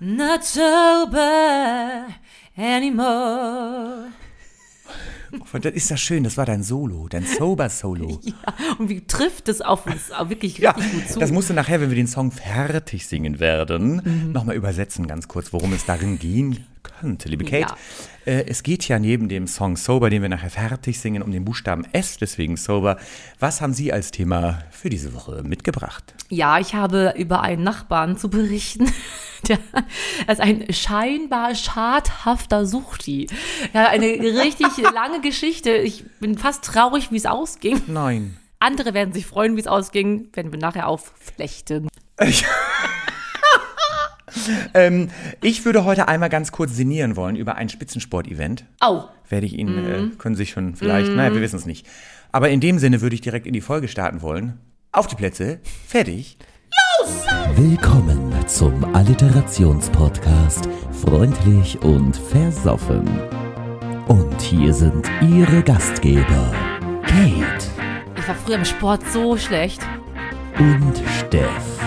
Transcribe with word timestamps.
Not 0.00 0.44
sober 0.44 2.06
anymore. 2.56 4.06
Und 5.52 5.64
das 5.64 5.74
ist 5.74 5.90
ja 5.90 5.96
schön, 5.98 6.24
das 6.24 6.36
war 6.38 6.46
dein 6.46 6.62
Solo, 6.62 7.06
dein 7.08 7.24
Sober-Solo. 7.26 8.20
Ja, 8.24 8.34
und 8.78 8.88
wie 8.88 9.04
trifft 9.06 9.48
es 9.48 9.60
auf 9.60 9.84
uns 9.86 10.08
wirklich 10.28 10.58
Ja, 10.58 10.70
richtig 10.70 10.92
gut 10.92 11.08
zu. 11.10 11.18
das 11.20 11.32
musst 11.32 11.50
du 11.50 11.54
nachher, 11.54 11.80
wenn 11.80 11.90
wir 11.90 11.96
den 11.96 12.06
Song 12.06 12.30
fertig 12.32 13.06
singen 13.06 13.38
werden, 13.40 14.00
Mhm. 14.04 14.32
nochmal 14.32 14.56
übersetzen, 14.56 15.06
ganz 15.06 15.28
kurz, 15.28 15.52
worum 15.52 15.72
es 15.74 15.84
darin 15.84 16.18
gehen 16.18 16.64
könnte. 17.00 17.28
Liebe 17.28 17.44
Kate, 17.44 17.74
äh, 18.24 18.44
es 18.46 18.62
geht 18.62 18.86
ja 18.88 18.98
neben 18.98 19.28
dem 19.28 19.46
Song 19.46 19.76
Sober, 19.76 20.10
den 20.10 20.22
wir 20.22 20.28
nachher 20.28 20.50
fertig 20.50 21.00
singen, 21.00 21.22
um 21.22 21.32
den 21.32 21.44
Buchstaben 21.44 21.86
S, 21.92 22.18
deswegen 22.18 22.56
Sober. 22.56 22.98
Was 23.38 23.60
haben 23.60 23.72
Sie 23.72 23.92
als 23.92 24.10
Thema 24.10 24.62
für 24.70 24.90
diese 24.90 25.14
Woche 25.14 25.42
mitgebracht? 25.42 26.14
Ja, 26.28 26.58
ich 26.58 26.74
habe 26.74 27.14
über 27.16 27.40
einen 27.40 27.62
Nachbarn 27.62 28.18
zu 28.18 28.28
berichten. 28.28 28.92
Der 29.48 29.58
ist 30.26 30.40
ein 30.40 30.72
scheinbar 30.72 31.54
schadhafter 31.54 32.66
Suchti. 32.66 33.28
Ja, 33.72 33.88
eine 33.88 34.06
richtig 34.06 34.76
lange 34.94 35.20
Geschichte. 35.20 35.70
Ich 35.70 36.04
bin 36.20 36.36
fast 36.36 36.64
traurig, 36.64 37.10
wie 37.12 37.16
es 37.16 37.26
ausging. 37.26 37.80
Nein. 37.86 38.36
Andere 38.58 38.92
werden 38.92 39.14
sich 39.14 39.26
freuen, 39.26 39.56
wie 39.56 39.60
es 39.60 39.68
ausging, 39.68 40.28
wenn 40.32 40.50
wir 40.50 40.58
nachher 40.58 40.88
aufflechten. 40.88 41.88
Ähm, 44.74 45.08
ich 45.42 45.64
würde 45.64 45.84
heute 45.84 46.08
einmal 46.08 46.28
ganz 46.28 46.52
kurz 46.52 46.74
sinnieren 46.76 47.16
wollen 47.16 47.36
über 47.36 47.56
ein 47.56 47.68
Spitzensport-Event. 47.68 48.64
Au, 48.80 49.04
Werde 49.28 49.46
ich 49.46 49.58
Ihnen, 49.58 49.82
Mhm. 49.82 50.12
äh, 50.12 50.16
können 50.16 50.34
Sie 50.34 50.42
sich 50.42 50.50
schon 50.50 50.74
vielleicht, 50.76 51.12
naja, 51.12 51.34
wir 51.34 51.40
wissen 51.42 51.56
es 51.56 51.66
nicht. 51.66 51.86
Aber 52.32 52.48
in 52.50 52.60
dem 52.60 52.78
Sinne 52.78 53.00
würde 53.00 53.14
ich 53.14 53.20
direkt 53.20 53.46
in 53.46 53.52
die 53.52 53.60
Folge 53.60 53.88
starten 53.88 54.22
wollen. 54.22 54.58
Auf 54.92 55.06
die 55.06 55.16
Plätze, 55.16 55.60
fertig. 55.86 56.36
Willkommen 57.56 58.32
zum 58.46 58.94
Alliterationspodcast 58.94 60.68
Freundlich 60.92 61.78
und 61.82 62.16
Versoffen. 62.16 63.06
Und 64.08 64.40
hier 64.40 64.72
sind 64.74 65.08
Ihre 65.20 65.62
Gastgeber 65.62 66.52
Kate 67.06 67.66
ich 68.16 68.26
war 68.28 68.34
früher 68.34 68.56
im 68.56 68.64
Sport 68.64 69.02
so 69.12 69.36
schlecht. 69.36 69.80
und 70.58 71.00
Steff. 71.18 71.78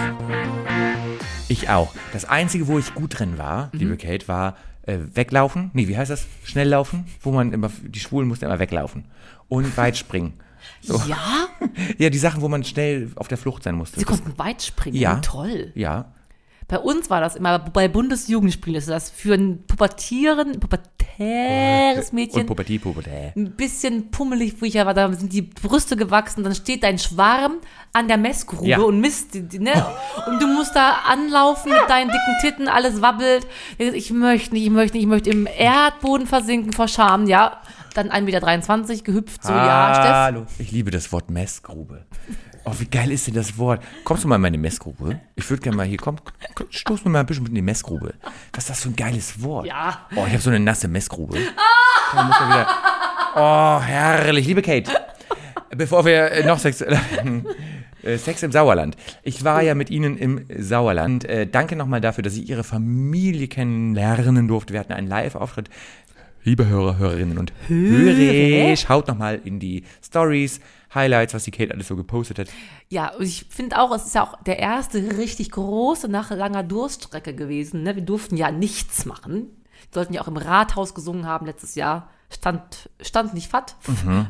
Ich 1.52 1.70
auch. 1.70 1.94
Das 2.14 2.26
Einzige, 2.26 2.68
wo 2.68 2.80
ich 2.80 2.94
gut 2.94 3.20
drin 3.20 3.38
war, 3.38 3.70
Mhm. 3.74 3.80
liebe 3.80 3.98
Kate, 3.98 4.28
war 4.28 4.56
äh, 4.84 4.98
weglaufen. 5.14 5.70
Nee, 5.74 5.88
wie 5.88 5.98
heißt 5.98 6.10
das? 6.10 6.26
Schnelllaufen, 6.44 7.06
wo 7.22 7.32
man 7.32 7.54
immer, 7.54 7.70
die 7.84 8.00
Schwulen 8.00 8.28
mussten 8.28 8.46
immer 8.46 8.60
weglaufen. 8.60 9.06
Und 9.48 9.76
Weitspringen. 9.78 10.34
Ja, 10.82 11.48
Ja, 11.98 12.10
die 12.10 12.18
Sachen, 12.18 12.42
wo 12.42 12.48
man 12.48 12.64
schnell 12.64 13.12
auf 13.16 13.28
der 13.28 13.38
Flucht 13.38 13.64
sein 13.64 13.76
musste. 13.76 14.00
sie 14.00 14.06
konnten 14.06 14.38
weit 14.40 14.62
springen. 14.64 14.96
Ja. 14.96 15.16
Toll. 15.20 15.72
ja. 15.76 16.12
Bei 16.72 16.80
uns 16.80 17.10
war 17.10 17.20
das 17.20 17.36
immer, 17.36 17.60
bei 17.60 17.90
Bundesjugendspielen 17.90 18.78
ist 18.78 18.88
das 18.88 19.10
für 19.10 19.34
ein 19.34 19.62
pubertieren, 19.68 20.58
pubertäres 20.62 22.14
Mädchen 22.14 22.42
Und 22.42 22.48
Pubertie, 22.48 22.80
Pubertät. 22.80 23.36
ein 23.36 23.52
bisschen 23.58 24.10
pummelig, 24.10 24.56
wo 24.62 24.66
ich 24.66 24.76
ja 24.76 24.86
war, 24.86 24.94
da 24.94 25.12
sind 25.12 25.34
die 25.34 25.42
Brüste 25.42 25.98
gewachsen, 25.98 26.46
dann 26.46 26.56
steht 26.56 26.84
dein 26.84 26.98
Schwarm 26.98 27.56
an 27.92 28.08
der 28.08 28.16
Messgrube 28.16 28.66
Ja. 28.70 28.80
und 28.80 29.02
misst, 29.02 29.36
ne? 29.36 29.86
Und 30.28 30.42
du 30.42 30.48
musst 30.48 30.74
da 30.74 31.00
anlaufen 31.10 31.74
mit 31.74 31.90
deinen 31.90 32.08
dicken 32.10 32.38
Titten, 32.40 32.68
alles 32.70 33.02
wabbelt. 33.02 33.46
Ich 33.78 34.12
möchte 34.12 34.54
nicht, 34.54 34.64
ich 34.64 34.70
möchte 34.72 34.96
nicht, 34.96 35.04
ich 35.04 35.10
möchte 35.10 35.30
im 35.30 35.48
Erdboden 35.48 36.26
versinken 36.26 36.72
vor 36.72 36.88
Scham, 36.88 37.28
ja. 37.28 37.62
Dann 37.96 38.10
1,23 38.10 38.22
Meter 38.88 39.04
gehüpft, 39.04 39.44
so, 39.44 39.52
ja, 39.52 39.94
Steff. 39.96 40.14
Hallo. 40.14 40.46
Ich 40.58 40.72
liebe 40.72 40.90
das 40.92 41.12
Wort 41.12 41.30
Messgrube. 41.30 42.06
Oh, 42.64 42.73
wie 42.78 42.86
geil 42.86 43.12
ist 43.12 43.26
denn 43.26 43.34
das 43.34 43.58
Wort? 43.58 43.81
Kommst 44.04 44.23
du 44.23 44.28
mal 44.28 44.36
in 44.36 44.42
meine 44.42 44.58
Messgrube? 44.58 45.20
Ich 45.36 45.50
würde 45.50 45.64
gerne 45.64 45.78
mal 45.78 45.86
hier, 45.86 45.98
komm, 45.98 46.17
komm, 46.54 46.68
stoß 46.70 47.03
mir 47.06 47.12
mal 47.12 47.22
ein 47.22 47.26
bisschen 47.26 47.44
mit 47.44 47.50
in 47.50 47.56
die 47.56 47.62
Messgrube. 47.62 48.14
Was 48.53 48.66
ist 48.66 48.70
das 48.70 48.81
für 48.81 48.90
ein 48.90 48.95
geiles 48.95 49.42
Wort? 49.42 49.66
Ja. 49.66 50.06
Oh, 50.16 50.26
ich 50.28 50.34
habe 50.34 50.42
so 50.42 50.52
eine 50.52 50.59
nasse 50.59 50.88
Messgrube. 50.88 51.38
Da 52.14 52.23
muss 52.23 52.36
wieder. 52.36 52.68
Oh, 53.36 53.81
herrlich. 53.81 54.45
Liebe 54.45 54.62
Kate, 54.62 54.92
bevor 55.76 56.06
wir 56.06 56.31
äh, 56.31 56.46
noch 56.46 56.59
Sex, 56.59 56.81
äh, 58.03 58.18
Sex 58.18 58.44
im 58.44 58.52
Sauerland. 58.52 58.96
Ich 59.24 59.44
war 59.44 59.63
ja 59.63 59.74
mit 59.74 59.90
Ihnen 59.90 60.18
im 60.18 60.46
Sauerland. 60.56 61.25
Äh, 61.25 61.47
danke 61.47 61.75
nochmal 61.75 62.02
dafür, 62.02 62.24
dass 62.24 62.36
ich 62.36 62.47
Ihre 62.50 62.63
Familie 62.63 63.47
kennenlernen 63.47 64.47
durfte. 64.47 64.74
Wir 64.74 64.81
hatten 64.81 64.94
einen 64.94 65.07
Live-Auftritt. 65.07 65.69
Liebe 66.44 66.66
Hörer, 66.66 66.97
Hörerinnen 66.97 67.38
und 67.38 67.53
Hörer, 67.68 68.75
schaut 68.75 69.07
nochmal 69.07 69.40
in 69.44 69.59
die 69.59 69.84
Stories, 70.03 70.59
Highlights, 70.94 71.35
was 71.35 71.44
die 71.44 71.52
Kate 71.52 71.72
alles 71.72 71.88
so 71.88 71.96
gepostet 71.96 72.40
hat. 72.40 72.47
Ja, 72.90 73.13
und 73.13 73.24
ich 73.24 73.46
finde 73.50 73.79
auch, 73.79 73.96
es 73.96 74.07
ist 74.07 74.16
ja 74.16 74.24
auch 74.24 74.41
der 74.41 74.57
erste 74.57 75.18
richtig 75.18 75.51
große 75.51 76.07
nach 76.07 76.31
langer 76.31 76.63
Durststrecke 76.63 77.35
gewesen. 77.35 77.84
Ne? 77.84 77.96
Wir 77.96 78.01
durften 78.01 78.38
ja 78.38 78.51
nichts 78.51 79.06
machen. 79.06 79.51
Wir 79.91 79.94
sollten 79.94 80.13
ja 80.13 80.22
auch 80.22 80.28
im 80.28 80.38
Rathaus 80.38 80.96
gesungen 80.96 81.28
haben 81.28 81.46
letztes 81.46 81.75
Jahr. 81.75 82.09
Stand, 82.34 82.90
stand 83.02 83.34
nicht 83.34 83.50
fat, 83.50 83.75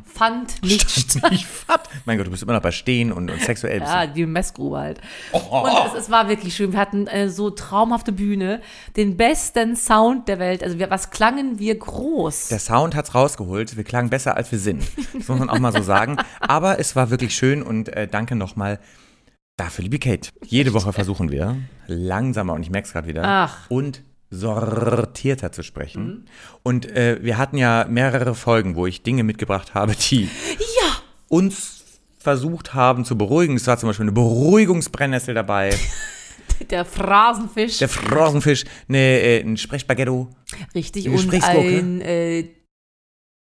fand 0.05 0.63
nicht 0.63 0.89
statt. 0.89 1.31
Ich 1.31 1.45
fat. 1.45 1.87
Mein 2.05 2.17
Gott, 2.17 2.25
du 2.25 2.31
bist 2.31 2.41
immer 2.41 2.53
noch 2.53 2.61
bei 2.61 2.71
Stehen 2.71 3.11
und, 3.11 3.29
und 3.29 3.39
sexuell. 3.41 3.79
Ja, 3.79 4.07
die 4.07 4.25
Messgrube 4.25 4.77
halt. 4.77 5.01
Und 5.31 5.69
es, 5.87 6.05
es 6.05 6.09
war 6.09 6.27
wirklich 6.27 6.55
schön. 6.55 6.73
Wir 6.73 6.79
hatten 6.79 7.05
äh, 7.07 7.29
so 7.29 7.51
traumhafte 7.51 8.11
Bühne, 8.11 8.61
den 8.97 9.17
besten 9.17 9.75
Sound 9.75 10.27
der 10.27 10.39
Welt. 10.39 10.63
Also 10.63 10.79
wir, 10.79 10.89
was 10.89 11.11
klangen 11.11 11.59
wir 11.59 11.77
groß? 11.77 12.47
Der 12.47 12.59
Sound 12.59 12.95
hat's 12.95 13.13
rausgeholt. 13.13 13.77
Wir 13.77 13.83
klangen 13.83 14.09
besser, 14.09 14.35
als 14.35 14.51
wir 14.51 14.59
sind. 14.59 14.83
Das 15.13 15.27
muss 15.27 15.39
man 15.39 15.49
auch 15.49 15.59
mal 15.59 15.71
so 15.71 15.83
sagen. 15.83 16.17
Aber 16.39 16.79
es 16.79 16.95
war 16.95 17.11
wirklich 17.11 17.35
schön 17.35 17.61
und 17.61 17.89
äh, 17.89 18.07
danke 18.07 18.35
nochmal 18.35 18.79
dafür, 19.57 19.83
liebe 19.83 19.99
Kate. 19.99 20.31
Jede 20.43 20.73
Woche 20.73 20.91
versuchen 20.91 21.29
wir, 21.29 21.57
langsamer, 21.85 22.53
und 22.53 22.63
ich 22.63 22.71
merke 22.71 22.87
es 22.87 22.93
gerade 22.93 23.07
wieder, 23.07 23.23
Ach. 23.23 23.69
und 23.69 24.01
sortierter 24.31 25.51
zu 25.51 25.61
sprechen. 25.61 26.25
Und 26.63 26.89
äh, 26.89 27.19
wir 27.21 27.37
hatten 27.37 27.57
ja 27.57 27.85
mehrere 27.87 28.33
Folgen, 28.33 28.75
wo 28.75 28.87
ich 28.87 29.03
Dinge 29.03 29.23
mitgebracht 29.23 29.73
habe, 29.75 29.93
die 29.93 30.23
ja, 30.23 30.97
uns 31.27 31.83
versucht 32.17 32.73
haben 32.73 33.03
zu 33.03 33.17
beruhigen. 33.17 33.55
Es 33.57 33.67
war 33.67 33.77
zum 33.77 33.89
Beispiel 33.89 34.05
eine 34.05 34.13
Beruhigungsbrennnessel 34.13 35.35
dabei, 35.35 35.75
der 36.69 36.85
Phrasenfisch. 36.85 37.79
der 37.79 37.89
Frosenfisch, 37.89 38.63
eine, 38.87 38.97
äh, 38.97 39.41
ein 39.41 39.57
Sprechspaghetto, 39.57 40.29
richtig. 40.73 41.07
eine 41.07 41.15
Und 41.17 41.43
ein 41.43 42.01
äh, 42.01 42.47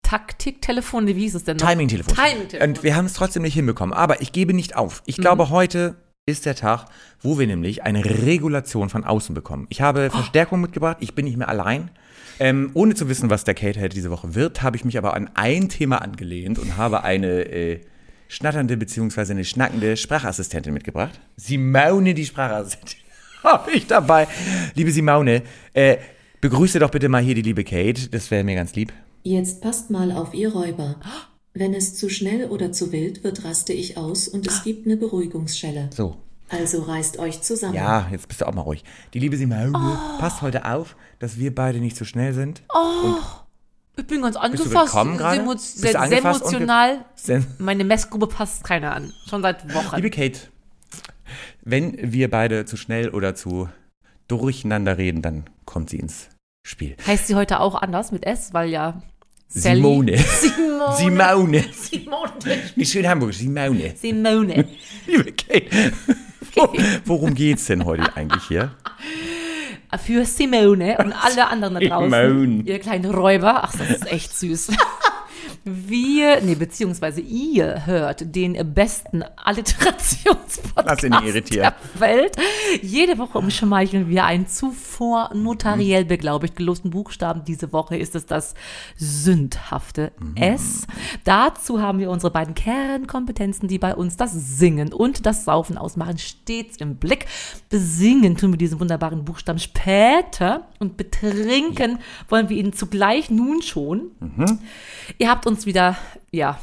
Taktiktelefon, 0.02 1.06
wie 1.06 1.14
hieß 1.14 1.36
es 1.36 1.44
denn 1.44 1.58
noch? 1.58 1.68
Timing-Telefon. 1.68 2.16
Timing-Telefon. 2.16 2.68
Und 2.68 2.84
wir 2.84 2.96
haben 2.96 3.06
es 3.06 3.14
trotzdem 3.14 3.44
nicht 3.44 3.54
hinbekommen. 3.54 3.94
Aber 3.94 4.22
ich 4.22 4.32
gebe 4.32 4.56
nicht 4.56 4.76
auf. 4.76 5.04
Ich 5.06 5.18
glaube, 5.18 5.52
heute 5.52 5.98
ist 6.29 6.45
der 6.45 6.56
Tag, 6.56 6.85
wo 7.22 7.40
wir 7.40 7.47
nämlich 7.47 7.84
eine 7.84 8.03
Regulation 8.03 8.90
von 8.90 9.03
außen 9.03 9.35
bekommen. 9.35 9.67
Ich 9.69 9.81
habe 9.81 10.09
Verstärkung 10.09 10.62
mitgebracht. 10.62 10.97
Ich 11.00 11.16
bin 11.16 11.25
nicht 11.25 11.38
mehr 11.38 11.50
allein. 11.50 11.91
Ähm, 12.40 12.72
ohne 12.73 12.95
zu 12.95 13.09
wissen, 13.09 13.29
was 13.29 13.44
der 13.44 13.53
Kate 13.53 13.81
heute 13.81 13.95
diese 13.95 14.12
Woche 14.12 14.34
wird, 14.34 14.62
habe 14.62 14.78
ich 14.78 14.85
mich 14.85 14.97
aber 14.97 15.13
an 15.13 15.29
ein 15.34 15.67
Thema 15.67 16.01
angelehnt 16.01 16.57
und 16.57 16.78
habe 16.78 17.03
eine 17.03 17.41
äh, 17.50 17.81
schnatternde 18.29 18.78
bzw. 18.78 19.31
eine 19.31 19.44
schnackende 19.44 19.97
Sprachassistentin 19.97 20.73
mitgebracht. 20.73 21.19
Simone, 21.35 22.13
die 22.13 22.25
Sprachassistentin, 22.25 23.00
habe 23.44 23.72
ich 23.72 23.88
dabei. 23.88 24.28
Liebe 24.75 24.91
Simone, 24.91 25.41
äh, 25.73 25.97
begrüße 26.40 26.79
doch 26.79 26.91
bitte 26.91 27.09
mal 27.09 27.22
hier 27.22 27.35
die 27.35 27.41
liebe 27.41 27.66
Kate. 27.66 28.09
Das 28.09 28.31
wäre 28.31 28.46
mir 28.46 28.56
ganz 28.56 28.73
lieb. 28.73 28.94
Jetzt 29.23 29.61
passt 29.61 29.90
mal 29.90 30.11
auf 30.13 30.34
ihr 30.34 30.53
Räuber. 30.53 30.96
Wenn 31.59 31.74
es 31.74 31.96
zu 31.96 32.09
schnell 32.09 32.46
oder 32.46 32.72
zu 32.72 32.94
wild 32.94 33.24
wird, 33.25 33.44
raste 33.44 33.74
ich 33.74 33.97
aus 33.97 34.30
und 34.30 34.47
es 34.47 34.64
gibt 34.64 34.86
eine 34.88 34.96
Beruhigungsschelle. 34.96 35.90
So, 35.94 36.16
Also 36.47 36.84
reißt 36.84 37.20
euch 37.20 37.42
zusammen. 37.42 37.74
Ja, 37.75 38.08
jetzt 38.12 38.30
bist 38.30 38.40
du 38.40 38.47
auch 38.47 38.53
mal 38.53 38.62
ruhig. 38.62 38.86
Die 39.14 39.20
liebe 39.20 39.36
Simone, 39.36 39.74
passt 40.20 40.42
heute 40.42 40.64
auf, 40.66 40.96
dass 41.20 41.38
wir 41.38 41.53
beide 41.53 41.80
nicht 41.80 41.97
so 41.97 42.06
schnell 42.06 42.34
sind. 42.34 42.62
Ich 43.97 44.08
bin 44.08 44.22
ganz 44.22 44.38
angefasst. 44.38 44.70
Bist 44.72 45.94
du 45.94 46.00
angefasst 46.00 46.42
emotional. 46.44 47.03
Sen- 47.16 47.46
Meine 47.58 47.84
Messgrube 47.84 48.28
passt 48.28 48.64
keiner 48.64 48.96
an. 48.96 49.12
Schon 49.30 49.41
seit 49.41 49.74
Wochen. 49.74 49.97
Liebe 49.97 50.09
Kate, 50.09 50.40
wenn 51.62 51.97
wir 52.14 52.30
beide 52.30 52.64
zu 52.64 52.78
schnell 52.78 53.09
oder 53.09 53.36
zu 53.36 53.68
durcheinander 54.30 54.97
reden, 54.97 55.22
dann 55.22 55.44
kommt 55.66 55.90
sie 55.90 55.97
ins 55.97 56.29
Spiel. 56.66 56.96
heißt 57.06 57.28
sie 57.28 57.35
heute 57.35 57.59
auch 57.59 57.76
anders 57.76 58.11
mit 58.14 58.26
S, 58.26 58.53
weil 58.53 58.70
ja 58.70 59.02
Sally- 59.51 59.78
Simone. 59.78 60.17
Simone. 60.17 60.96
Simone. 60.97 61.66
Simone. 61.73 62.31
Nicht 62.75 62.91
schön 62.91 63.07
Hamburg, 63.07 63.34
Simone. 63.34 63.93
Simone. 63.99 64.66
Liebe 65.07 65.31
Kate, 65.34 65.91
wo, 66.55 66.72
worum 67.05 67.34
geht's 67.34 67.66
denn 67.66 67.84
heute 67.85 68.16
eigentlich 68.16 68.43
hier? 68.47 68.72
Für 70.05 70.23
Simone 70.23 70.97
und 70.99 71.13
alle 71.13 71.47
anderen 71.47 71.73
da 71.73 71.79
draußen. 71.79 72.11
Simone. 72.11 72.63
Ihr 72.63 72.78
kleinen 72.79 73.09
Räuber. 73.11 73.63
Ach, 73.63 73.72
das 73.75 73.90
ist 73.90 74.11
echt 74.11 74.37
süß. 74.37 74.67
Wir, 75.72 76.42
nee, 76.42 76.56
beziehungsweise 76.56 77.22
ihr 77.22 77.86
hört 77.86 78.36
den 78.36 78.74
besten 78.74 79.24
Alliterationspodcast 79.36 81.04
der 81.04 81.76
Welt. 81.96 82.36
Jede 82.82 83.18
Woche 83.18 83.38
umschmeicheln 83.38 84.10
wir 84.10 84.26
einen 84.26 84.48
zuvor 84.48 85.32
notariell 85.34 86.06
beglaubigt 86.06 86.56
gelosten 86.56 86.92
Buchstaben. 86.92 87.44
Diese 87.46 87.72
Woche 87.72 87.98
ist 87.98 88.16
es 88.16 88.26
das 88.26 88.56
sündhafte 88.98 90.12
S. 90.36 90.88
Dazu 91.24 91.82
haben 91.82 92.00
wir 92.00 92.10
unsere 92.10 92.32
beiden 92.32 92.56
Kernkompetenzen, 92.56 93.68
die 93.68 93.78
bei 93.80 93.94
uns 93.94 94.18
das 94.18 94.34
Singen 94.34 94.92
und 94.94 95.26
das 95.26 95.46
Saufen 95.46 95.78
ausmachen, 95.78 96.18
stets 96.18 96.78
im 96.78 96.96
Blick. 96.96 97.28
Besingen 97.70 98.38
tun 98.38 98.54
wir 98.54 98.58
diesen 98.58 98.80
wunderbaren 98.80 99.26
Buchstaben 99.26 99.60
später 99.60 100.68
und 100.80 100.98
betrinken 100.98 102.00
wollen 102.28 102.50
wir 102.50 102.58
ihn 102.58 102.74
zugleich 102.74 103.30
nun 103.30 103.62
schon. 103.62 104.12
Ihr 105.18 105.30
habt 105.30 105.46
uns 105.46 105.59
wieder, 105.66 105.97
ja, 106.32 106.59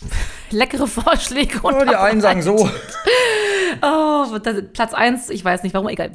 leckere 0.50 0.86
Vorschläge 0.86 1.60
und 1.62 1.74
Oh, 1.74 1.84
die 1.84 1.96
einen 1.96 2.20
sagen 2.20 2.42
so. 2.42 2.68
Oh, 3.82 4.38
das, 4.42 4.62
Platz 4.72 4.94
1, 4.94 5.30
ich 5.30 5.44
weiß 5.44 5.62
nicht 5.62 5.74
warum, 5.74 5.88
egal. 5.88 6.12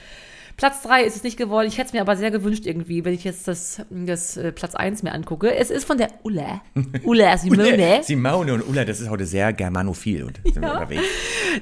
Platz 0.57 0.83
3 0.83 1.04
ist 1.04 1.16
es 1.16 1.24
nicht 1.24 1.38
geworden. 1.38 1.68
Ich 1.68 1.78
hätte 1.80 1.88
es 1.88 1.94
mir 1.94 2.01
aber 2.01 2.16
sehr 2.16 2.30
gewünscht 2.30 2.68
irgendwie, 2.68 3.04
wenn 3.04 3.16
ich 3.16 3.24
jetzt 3.24 3.48
das, 3.48 3.81
das 3.89 4.38
äh, 4.38 4.51
Platz 4.51 4.75
1 4.75 5.01
mir 5.01 5.12
angucke. 5.12 5.56
Es 5.56 5.72
ist 5.72 5.86
von 5.86 5.98
der 5.98 6.10
Ulla. 6.22 6.62
Ulla 7.04 7.36
Simone. 7.38 8.01
Simone 8.04 8.54
und 8.54 8.68
Ulla, 8.68 8.86
das 8.86 9.00
ist 9.00 9.10
heute 9.10 9.25
sehr 9.25 9.54
germanophil 9.54 10.24
und 10.24 10.39
sind 10.44 10.62
wir 10.62 10.74
unterwegs. 10.74 11.01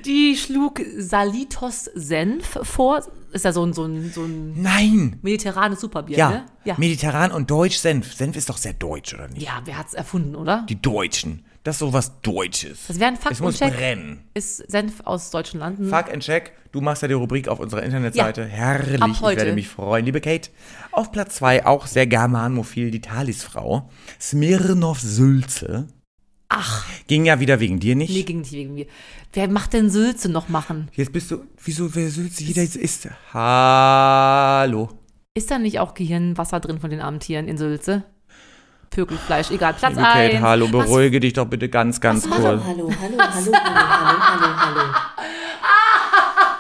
Die 0.06 0.36
schlug 0.36 0.82
Salitos 0.98 1.86
Senf 1.96 2.60
vor. 2.64 3.04
Ist 3.32 3.46
ja 3.46 3.52
so 3.54 3.64
ein, 3.66 3.74
so 3.74 3.86
ein, 3.86 4.12
so 4.14 4.24
ein 4.24 4.62
Nein! 4.62 5.20
mediterranes 5.22 5.82
Superbier, 5.82 6.18
Ja, 6.18 6.30
ne? 6.30 6.46
Ja. 6.66 6.76
mediterran 6.78 7.32
und 7.32 7.50
deutsch 7.52 7.78
Senf. 7.78 8.14
Senf 8.14 8.36
ist 8.36 8.50
doch 8.50 8.58
sehr 8.58 8.74
deutsch, 8.74 9.14
oder 9.14 9.28
nicht? 9.28 9.42
ja, 9.44 9.62
wer 9.66 9.78
hat's 9.78 9.94
erfunden, 9.94 10.36
oder? 10.36 10.66
Die 10.68 10.82
Deutschen. 10.82 11.44
Das 11.64 11.76
ist 11.76 11.80
so 11.80 11.92
was 11.94 12.22
Deutsches. 12.22 12.88
Das 12.88 13.00
wäre 13.00 13.10
ein 13.12 13.18
Fakt 13.18 13.34
Es 13.34 13.42
muss 13.42 13.58
Check. 13.60 13.76
brennen. 13.76 14.24
Ist 14.34 14.58
Senf 14.72 15.02
aus 15.04 15.30
deutschen 15.30 15.60
Landen. 15.60 15.90
Fuck 15.90 16.12
and 16.12 16.24
check. 16.24 16.54
Du 16.72 16.80
machst 16.82 17.02
ja 17.02 17.08
die 17.10 17.14
Rubrik 17.16 17.48
auf 17.50 17.60
unserer 17.60 17.84
Internetseite. 17.84 18.42
Ja. 18.42 18.48
Herrlich. 18.48 19.02
Ab 19.02 19.10
Ich 19.12 19.22
heute. 19.22 19.38
werde 19.38 19.54
mich 19.54 19.68
freuen. 19.68 20.06
Liebe 20.06 20.22
Kate, 20.22 20.50
auf 20.94 21.12
Platz 21.12 21.36
2 21.36 21.66
auch 21.66 21.86
sehr 21.86 22.08
germanophil 22.08 22.92
die 22.92 23.02
Talisfrau. 23.02 23.90
Smirnov 24.22 25.02
Sülze. 25.02 25.88
Ach, 26.50 26.84
Ging 27.08 27.26
ja 27.26 27.40
wieder 27.40 27.60
wegen 27.60 27.80
dir 27.80 27.96
nicht. 27.96 28.12
nee, 28.12 28.24
ging 28.24 28.40
nicht 28.40 28.52
wegen 28.52 28.74
mir. 28.74 28.88
Wer 29.34 29.48
macht 29.48 29.74
denn 29.74 29.90
Sülze 29.92 30.30
noch 30.30 30.50
machen? 30.50 30.90
Jetzt 30.96 31.14
bist 31.14 31.30
du, 31.30 31.44
wieso, 31.64 31.94
wer 31.96 32.10
Sülze? 32.10 32.44
Jeder 32.44 32.64
ist. 32.64 33.08
Hallo. 33.34 34.90
Ist 35.36 35.52
da 35.52 35.60
nicht 35.60 35.80
auch 35.80 35.94
Gehirnwasser 35.94 36.60
drin 36.60 36.80
von 36.80 36.90
den 36.90 37.02
armen 37.02 37.20
Tieren 37.20 37.48
in 37.48 37.58
Sülze? 37.58 38.04
Pökelfleisch, 38.90 39.52
egal. 39.52 39.76
Platz 39.76 39.92
Liebe 39.94 40.04
Kate, 40.04 40.20
1. 40.38 40.42
hallo, 40.42 40.68
beruhige 40.68 41.20
dich 41.20 41.34
doch 41.34 41.46
bitte 41.46 41.70
ganz, 41.70 42.02
ganz 42.02 42.28
was- 42.28 42.38
kurz. 42.38 42.64
Hallo, 42.66 42.66
hallo, 42.66 42.92
hallo, 43.00 43.18
hallo, 43.20 43.52
hallo, 43.54 44.20
hallo, 44.20 44.56
hallo. 44.56 44.82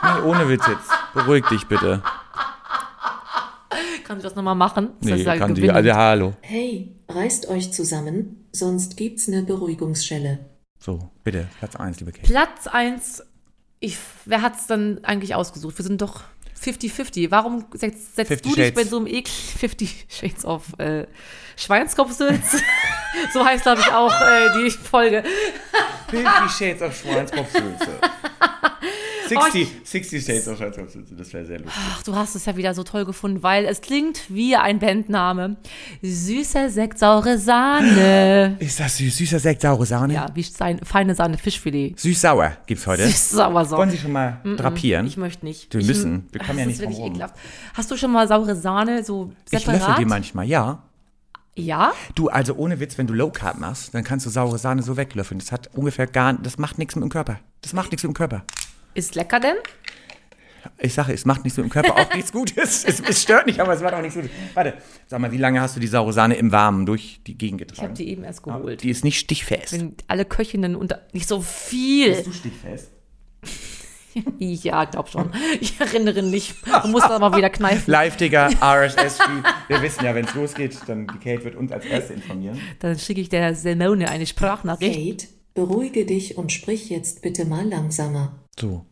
Nee, 0.02 0.22
ohne 0.30 0.48
Witz 0.50 0.66
jetzt. 0.68 0.90
Beruhig 1.14 1.46
dich 1.48 1.66
bitte. 1.68 2.02
Kann 4.06 4.18
sie 4.18 4.24
das 4.24 4.36
nochmal 4.36 4.56
machen? 4.56 4.90
Das 5.02 5.12
Nee, 5.12 5.22
ist 5.22 5.26
kann 5.40 5.50
sie. 5.56 5.62
gewinnend. 5.62 5.76
Also, 5.76 5.94
hallo. 5.94 6.34
Hey, 6.42 6.96
reißt 7.10 7.48
euch 7.50 7.74
zusammen, 7.74 8.48
sonst 8.52 8.96
gibt's 8.96 9.28
ne 9.28 9.44
Beruhigungsschelle. 9.44 10.40
So, 10.80 11.10
bitte, 11.24 11.48
Platz 11.60 11.76
1, 11.76 12.00
liebe 12.00 12.12
Kate. 12.12 12.28
Platz 12.28 12.68
1. 12.68 13.24
Ich, 13.82 13.98
wer 14.26 14.42
hat 14.42 14.58
es 14.58 14.68
dann 14.68 15.04
eigentlich 15.04 15.36
ausgesucht? 15.36 15.78
Wir 15.78 15.84
sind 15.84 16.02
doch 16.02 16.24
50-50. 16.62 17.32
Warum 17.32 17.66
setzt, 17.74 18.16
setzt 18.16 18.30
50 18.30 18.42
du 18.42 18.56
dich 18.56 18.66
Shades. 18.68 18.76
bei 18.76 18.90
so 18.90 18.98
einem 18.98 19.08
Ekel 19.08 19.34
50 19.60 20.06
Shades 20.10 20.46
of 20.46 20.78
äh, 20.80 21.08
Schweinskopfsülz? 21.58 22.62
so 23.34 23.44
heißt, 23.44 23.64
glaube 23.64 23.82
ich, 23.82 23.92
auch 23.92 24.14
äh, 24.22 24.64
die 24.64 24.70
Folge. 24.70 25.24
50 26.10 26.52
Shades 26.52 26.82
of 26.82 26.96
Schweinskopfsülze. 26.96 28.00
60, 29.30 29.68
60 29.84 30.26
Shades 30.26 30.48
of 30.48 30.58
Schweinskopfsülze, 30.58 31.16
das 31.16 31.32
wäre 31.34 31.46
sehr 31.46 31.60
lustig. 31.60 31.82
Ach, 31.92 32.04
du 32.04 32.16
hast 32.16 32.36
es 32.36 32.46
ja 32.46 32.56
wieder 32.58 32.74
so 32.74 32.84
toll 32.84 33.06
gefunden, 33.06 33.44
weil 33.44 33.66
es 33.66 33.82
klingt 33.82 34.24
wie 34.30 34.56
ein 34.56 34.80
Bandname. 34.80 35.58
Süßer 36.02 36.70
Sekt, 36.70 37.00
saure 37.00 37.38
Sahne. 37.38 38.58
Ist 38.60 38.80
das 38.80 38.98
süß? 38.98 39.18
Süßer 39.18 39.40
Sekt, 39.40 39.62
saure 39.62 39.86
Sahne? 39.86 40.14
Ja, 40.14 40.28
wie 40.34 40.44
sein, 40.44 40.80
feine 40.84 41.16
Sahne, 41.16 41.38
Fischfilet. 41.38 42.00
Süß-sauer 42.00 42.58
gibt's 42.66 42.86
heute. 42.88 43.08
Süß-sauer 43.08 43.66
Sahne. 43.66 43.78
Wollen 43.80 43.92
Sie 43.92 43.98
schon 43.98 44.12
mal 44.12 44.42
drapieren? 44.58 45.08
Ich 45.08 45.18
möchte 45.18 45.46
nicht. 45.46 45.74
Wir 45.74 45.82
ich, 45.82 45.88
müssen. 45.88 46.28
Wir 46.32 46.42
kommen 46.42 46.60
ja 46.60 46.66
nicht 46.66 46.82
drum 46.82 46.94
rum. 46.94 47.12
ekelhaft. 47.12 47.36
Hast 47.74 47.90
du 47.92 47.98
schon 47.98 48.12
mal 48.12 48.28
saure 48.28 48.56
Sahne 48.56 49.04
so 49.04 49.32
Ich 49.52 49.60
separat? 49.60 49.80
löffel 49.82 49.96
die 50.00 50.06
manchmal, 50.06 50.46
ja. 50.48 50.84
Ja? 51.56 51.92
Du, 52.16 52.30
also 52.30 52.56
ohne 52.56 52.80
Witz, 52.80 52.98
wenn 52.98 53.08
du 53.08 53.14
Low 53.14 53.32
Carb 53.32 53.60
machst, 53.60 53.94
dann 53.94 54.04
kannst 54.04 54.26
du 54.26 54.30
saure 54.30 54.58
Sahne 54.58 54.82
so 54.82 54.96
weglöffeln. 54.98 55.40
Das 55.40 55.52
hat 55.52 55.70
ungefähr 55.74 56.08
gar, 56.08 56.34
das 56.34 56.58
macht 56.58 56.78
nichts 56.78 56.96
mit 56.96 57.04
dem 57.04 57.10
Körper. 57.10 57.40
Das 57.62 57.74
macht 57.74 57.92
nichts 57.92 58.04
mit 58.04 58.14
dem 58.14 58.16
Körper. 58.16 58.44
Ist 58.94 59.16
lecker 59.16 59.40
denn? 59.40 59.56
Ich 60.78 60.94
sage, 60.94 61.14
es 61.14 61.26
macht 61.26 61.44
nichts 61.44 61.58
mit 61.58 61.66
dem 61.66 61.70
Körper, 61.70 61.96
auch 61.96 62.14
nichts 62.14 62.32
Gutes. 62.32 62.84
Es, 62.86 63.00
es 63.00 63.22
stört 63.22 63.46
nicht, 63.46 63.60
aber 63.60 63.74
es 63.74 63.82
macht 63.82 63.94
auch 63.94 64.02
nichts 64.02 64.16
Gutes. 64.16 64.32
Warte, 64.54 64.74
sag 65.08 65.20
mal, 65.20 65.32
wie 65.32 65.38
lange 65.38 65.62
hast 65.62 65.76
du 65.76 65.80
die 65.80 65.88
saure 65.88 66.12
Sahne 66.14 66.36
im 66.36 66.52
Warmen 66.52 66.86
durch 66.86 67.22
die 67.26 67.38
Gegend 67.38 67.62
Ich 67.62 67.68
habe 67.68 67.76
getragen? 67.76 67.94
die 67.96 68.10
eben 68.10 68.24
erst 68.24 68.44
geholt. 68.44 68.84
Die 68.84 68.90
ist 68.90 69.04
nicht 69.04 69.20
stichfest. 69.20 69.74
Wenn 69.74 69.96
alle 70.08 70.26
Köchinnen 70.26 70.76
unter 70.76 71.02
nicht 71.14 71.28
so 71.28 71.42
viel. 71.42 72.24
du 72.24 72.32
stichfest? 72.32 72.92
Ja, 74.40 74.86
glaub 74.86 75.08
schon. 75.08 75.32
Ich 75.62 75.80
erinnere 75.80 76.24
nicht. 76.24 76.56
Man 76.68 76.92
muss 76.92 77.04
da 77.04 77.20
mal 77.20 77.34
wieder 77.38 77.50
kneifen. 77.52 77.90
Live-Digger, 77.92 78.50
RSS-Feed. 78.60 79.44
Wir 79.68 79.82
wissen 79.84 80.04
ja, 80.04 80.16
wenn 80.16 80.26
es 80.26 80.34
losgeht, 80.34 80.78
dann 80.88 81.08
die 81.08 81.20
Kate 81.20 81.44
wird 81.46 81.56
uns 81.56 81.72
als 81.72 81.86
Erste 81.86 82.14
informieren. 82.14 82.60
Dann 82.80 82.98
schicke 82.98 83.22
ich 83.22 83.30
der 83.30 83.54
Simone 83.54 84.10
eine 84.10 84.26
Sprachnachricht. 84.26 85.20
Kate, 85.22 85.28
beruhige 85.54 86.06
dich 86.06 86.38
und 86.38 86.52
sprich 86.52 86.90
jetzt 86.90 87.22
bitte 87.22 87.46
mal 87.46 87.66
langsamer. 87.66 88.36
So. 88.60 88.86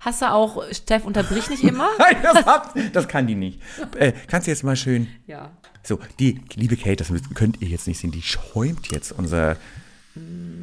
Hast 0.00 0.20
du 0.22 0.30
auch, 0.30 0.62
Steff, 0.72 1.04
unterbrich 1.06 1.48
nicht 1.48 1.64
immer? 1.64 1.88
Nein, 1.98 2.16
das, 2.22 2.44
hat, 2.44 2.74
das 2.92 3.08
kann 3.08 3.26
die 3.26 3.34
nicht. 3.34 3.60
Äh, 3.98 4.12
kannst 4.26 4.46
du 4.46 4.50
jetzt 4.50 4.64
mal 4.64 4.76
schön. 4.76 5.08
ja. 5.26 5.50
So, 5.86 5.98
die 6.18 6.40
liebe 6.54 6.76
Kate, 6.78 6.96
das 6.96 7.12
könnt 7.34 7.60
ihr 7.60 7.68
jetzt 7.68 7.86
nicht 7.86 7.98
sehen, 8.00 8.10
die 8.10 8.22
schäumt 8.22 8.90
jetzt 8.90 9.12
unser 9.12 9.56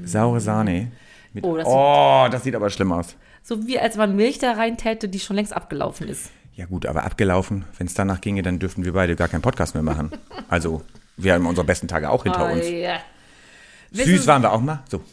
saure 0.04 0.40
Sahne. 0.40 0.92
Mit, 1.34 1.44
Oh, 1.44 1.56
das 1.58 1.68
oh, 1.68 2.24
sieht- 2.26 2.34
das 2.34 2.44
sieht 2.44 2.56
aber 2.56 2.70
schlimm 2.72 2.92
aus. 2.92 3.16
So 3.44 3.68
wie 3.68 3.80
als 3.80 3.98
man 3.98 4.16
Milch 4.16 4.40
da 4.40 4.54
rein 4.54 4.78
täte, 4.78 5.10
die 5.10 5.20
schon 5.20 5.36
längst 5.36 5.54
abgelaufen 5.56 6.08
ist. 6.08 6.32
Ja 6.56 6.66
gut, 6.66 6.86
aber 6.88 7.04
abgelaufen. 7.04 7.66
Wenn 7.78 7.86
es 7.88 7.94
danach 7.94 8.20
ginge, 8.22 8.42
dann 8.42 8.58
dürften 8.60 8.84
wir 8.84 8.94
beide 8.94 9.16
gar 9.16 9.28
keinen 9.28 9.42
Podcast 9.44 9.76
mehr 9.76 9.84
machen. 9.84 10.12
Also, 10.50 10.82
wir 11.18 11.34
haben 11.34 11.46
unsere 11.46 11.66
besten 11.68 11.88
Tage 11.88 12.10
auch 12.10 12.24
hinter 12.24 12.52
uns. 12.52 12.66
Oh, 12.66 12.70
ja. 12.72 13.00
Süß 13.92 14.08
Wissen- 14.08 14.28
waren 14.28 14.42
wir 14.42 14.52
auch 14.52 14.62
mal. 14.62 14.84
So. 14.90 15.04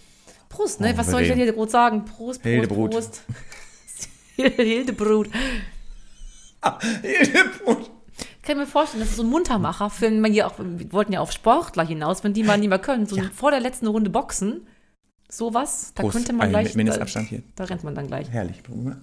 Prost, 0.49 0.81
ne? 0.81 0.93
Oh, 0.95 0.99
Was 0.99 1.11
soll 1.11 1.23
ich 1.23 1.29
denn 1.29 1.37
hier 1.39 1.53
groß 1.53 1.71
sagen? 1.71 2.05
Prost, 2.05 2.41
Prost, 2.41 2.43
Hildebrut. 2.43 2.91
Prost. 2.93 3.23
Hildebrut. 4.37 5.29
Ich 8.37 8.43
kann 8.43 8.56
mir 8.59 8.67
vorstellen, 8.67 9.00
das 9.03 9.11
ist 9.11 9.17
so 9.17 9.23
ein 9.23 9.29
Muntermacher, 9.29 9.91
für 9.91 10.06
wenn 10.06 10.21
man 10.21 10.33
hier 10.33 10.47
auch, 10.47 10.55
wir 10.59 10.93
wollten 10.93 11.12
ja 11.12 11.21
auf 11.21 11.33
Sportler 11.33 11.85
hinaus, 11.87 12.25
wenn 12.25 12.33
die 12.33 12.43
mal 12.43 12.56
nicht 12.59 12.69
mehr 12.71 12.79
können, 12.79 13.06
so 13.06 13.21
vor 13.35 13.50
der 13.50 13.61
letzten 13.61 13.87
Runde 13.87 14.09
Boxen, 14.11 14.67
sowas, 15.29 15.93
da 15.95 16.03
Prost. 16.03 16.17
könnte 16.17 16.33
man 16.33 16.49
gleich, 16.49 16.75
Mindestabstand 16.75 17.29
hier. 17.29 17.43
da, 17.55 17.65
da 17.65 17.65
rennt 17.65 17.85
man 17.85 17.95
dann 17.95 18.06
gleich. 18.06 18.31
Herrlich, 18.31 18.62
Bruder. 18.62 18.97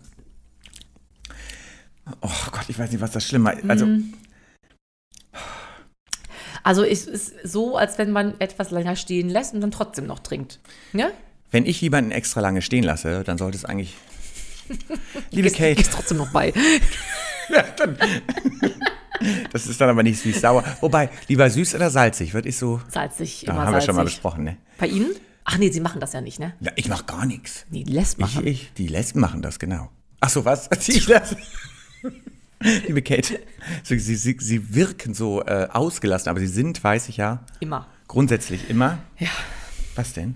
Oh 2.22 2.30
Gott, 2.52 2.66
ich 2.68 2.78
weiß 2.80 2.92
nicht, 2.92 3.02
was 3.02 3.12
das 3.12 3.24
Schlimme 3.26 3.54
ist. 3.54 3.70
Also, 3.70 3.86
Mhm. 3.86 4.14
Also 6.64 6.84
es 6.84 7.06
ist 7.06 7.36
so, 7.44 7.78
als 7.78 8.00
wenn 8.00 8.10
man 8.12 8.40
etwas 8.42 8.72
länger 8.72 8.96
stehen 8.96 9.30
lässt 9.30 9.54
und 9.54 9.62
dann 9.62 9.70
trotzdem 9.70 10.08
noch 10.08 10.18
trinkt. 10.18 10.60
Ja? 10.94 11.12
Wenn 11.56 11.66
ich 11.66 11.80
jemanden 11.80 12.12
extra 12.12 12.42
lange 12.42 12.62
stehen 12.62 12.84
lasse, 12.84 13.24
dann 13.24 13.38
sollte 13.38 13.58
es 13.58 13.64
eigentlich. 13.64 13.96
Liebe 15.32 15.44
Gehst, 15.48 15.56
Kate, 15.56 15.76
gehst 15.76 15.94
trotzdem 15.94 16.18
noch 16.18 16.30
bei. 16.34 16.52
das 19.54 19.66
ist 19.68 19.80
dann 19.80 19.90
aber 19.90 20.04
nicht 20.04 20.20
süß-sauer. 20.22 20.66
Wobei, 20.82 21.10
lieber 21.30 21.50
süß 21.50 21.76
oder 21.76 21.90
salzig? 21.90 22.34
Was 22.34 22.46
ist 22.46 22.60
so. 22.60 22.82
Salzig, 22.90 23.44
Ja, 23.44 23.54
immer 23.54 23.62
haben 23.62 23.68
wir 23.68 23.72
salzig. 23.74 23.86
schon 23.86 23.96
mal 23.96 24.04
besprochen, 24.04 24.44
ne? 24.44 24.58
Bei 24.78 24.88
Ihnen? 24.88 25.12
Ach 25.46 25.58
nee, 25.58 25.70
Sie 25.72 25.80
machen 25.80 26.02
das 26.02 26.12
ja 26.12 26.20
nicht, 26.20 26.40
ne? 26.40 26.54
Ja, 26.60 26.74
ich 26.76 26.90
mach 26.90 27.06
gar 27.06 27.26
nichts. 27.26 27.66
Die 27.70 27.84
Ich, 27.84 28.18
machen. 28.18 28.46
ich, 28.46 28.74
die 28.74 28.88
Lesben 28.88 29.22
machen 29.22 29.42
das, 29.42 29.58
genau. 29.58 29.90
Ach 30.20 30.30
so, 30.30 30.44
was? 30.44 30.70
Ich 30.88 31.08
lasse. 31.08 31.38
Liebe 32.88 33.02
Kate, 33.02 33.40
sie, 33.84 33.98
sie, 34.00 34.36
sie 34.40 34.76
wirken 34.76 35.14
so 35.14 35.42
äh, 35.46 35.68
ausgelassen, 35.72 36.30
aber 36.30 36.40
sie 36.42 36.48
sind, 36.48 36.84
weiß 36.84 37.08
ich 37.10 37.16
ja, 37.18 37.46
Immer. 37.62 37.88
grundsätzlich 38.10 38.70
immer. 38.70 38.98
Ja. 39.20 39.30
Was 39.96 40.12
denn? 40.14 40.36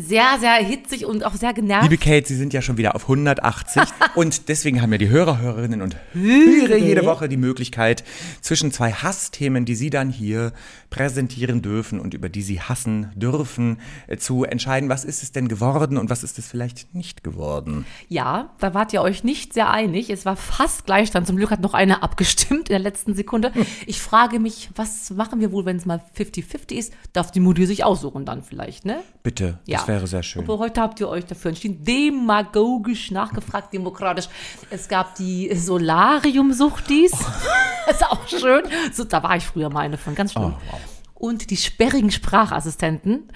Sehr, 0.00 0.38
sehr 0.38 0.54
hitzig 0.54 1.04
und 1.04 1.24
auch 1.24 1.34
sehr 1.34 1.52
genervt. 1.52 1.84
Liebe 1.84 1.98
Kate, 1.98 2.26
Sie 2.26 2.36
sind 2.36 2.52
ja 2.52 2.62
schon 2.62 2.76
wieder 2.78 2.94
auf 2.94 3.02
180 3.02 3.82
und 4.14 4.48
deswegen 4.48 4.82
haben 4.82 4.92
ja 4.92 4.98
die 4.98 5.08
Hörer, 5.08 5.38
Hörerinnen 5.40 5.82
und 5.82 5.96
Hörer 6.12 6.76
jede 6.76 7.04
Woche 7.04 7.28
die 7.28 7.36
Möglichkeit, 7.36 8.04
zwischen 8.40 8.72
zwei 8.72 8.92
Hassthemen, 8.92 9.64
die 9.64 9.74
Sie 9.74 9.90
dann 9.90 10.10
hier 10.10 10.52
präsentieren 10.90 11.62
dürfen 11.62 12.00
und 12.00 12.14
über 12.14 12.28
die 12.28 12.42
Sie 12.42 12.60
hassen 12.60 13.10
dürfen, 13.14 13.78
äh, 14.06 14.16
zu 14.16 14.44
entscheiden, 14.44 14.88
was 14.88 15.04
ist 15.04 15.22
es 15.22 15.32
denn 15.32 15.48
geworden 15.48 15.96
und 15.96 16.10
was 16.10 16.24
ist 16.24 16.38
es 16.38 16.46
vielleicht 16.46 16.94
nicht 16.94 17.22
geworden. 17.22 17.86
Ja, 18.08 18.50
da 18.58 18.74
wart 18.74 18.92
ihr 18.92 19.02
euch 19.02 19.24
nicht 19.24 19.54
sehr 19.54 19.70
einig. 19.70 20.10
Es 20.10 20.24
war 20.24 20.36
fast 20.36 20.86
Gleichstand. 20.86 21.26
Zum 21.26 21.36
Glück 21.36 21.50
hat 21.50 21.60
noch 21.60 21.74
einer 21.74 22.02
abgestimmt 22.02 22.68
in 22.68 22.74
der 22.74 22.78
letzten 22.78 23.14
Sekunde. 23.14 23.52
Ich 23.86 24.00
frage 24.00 24.38
mich, 24.40 24.70
was 24.76 25.10
machen 25.10 25.40
wir 25.40 25.52
wohl, 25.52 25.64
wenn 25.64 25.76
es 25.76 25.86
mal 25.86 26.02
50-50 26.16 26.74
ist? 26.74 26.92
Darf 27.12 27.30
die 27.30 27.40
Mutti 27.40 27.66
sich 27.66 27.82
aussuchen 27.82 28.24
dann 28.24 28.42
vielleicht, 28.42 28.84
ne? 28.84 29.02
Bitte, 29.22 29.58
das 29.66 29.86
wäre 29.90 30.06
sehr 30.06 30.22
schön. 30.22 30.42
Aber 30.42 30.58
heute 30.58 30.80
habt 30.80 31.00
ihr 31.00 31.08
euch 31.08 31.24
dafür 31.26 31.50
entschieden, 31.50 31.84
demagogisch 31.84 33.10
nachgefragt, 33.10 33.72
demokratisch. 33.72 34.28
Es 34.70 34.88
gab 34.88 35.14
die 35.16 35.54
Solarium-Suchtis. 35.54 37.12
ist 37.90 38.06
auch 38.06 38.26
schön. 38.28 38.62
So, 38.92 39.04
da 39.04 39.22
war 39.22 39.36
ich 39.36 39.44
früher 39.44 39.68
mal 39.70 39.80
eine 39.80 39.98
von, 39.98 40.14
ganz 40.14 40.32
schlimm. 40.32 40.54
Oh, 40.56 40.72
wow. 40.72 40.80
Und 41.14 41.50
die 41.50 41.56
sperrigen 41.56 42.10
Sprachassistenten. 42.10 43.28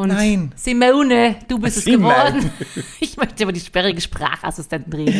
Und 0.00 0.08
Nein. 0.08 0.52
Simone, 0.56 1.36
du 1.46 1.58
bist 1.58 1.76
es 1.78 1.84
Simone. 1.84 2.14
geworden. 2.14 2.50
Ich 3.00 3.16
möchte 3.16 3.42
über 3.42 3.52
die 3.52 3.60
sperrigen 3.60 4.00
Sprachassistenten 4.00 4.92
reden. 4.92 5.14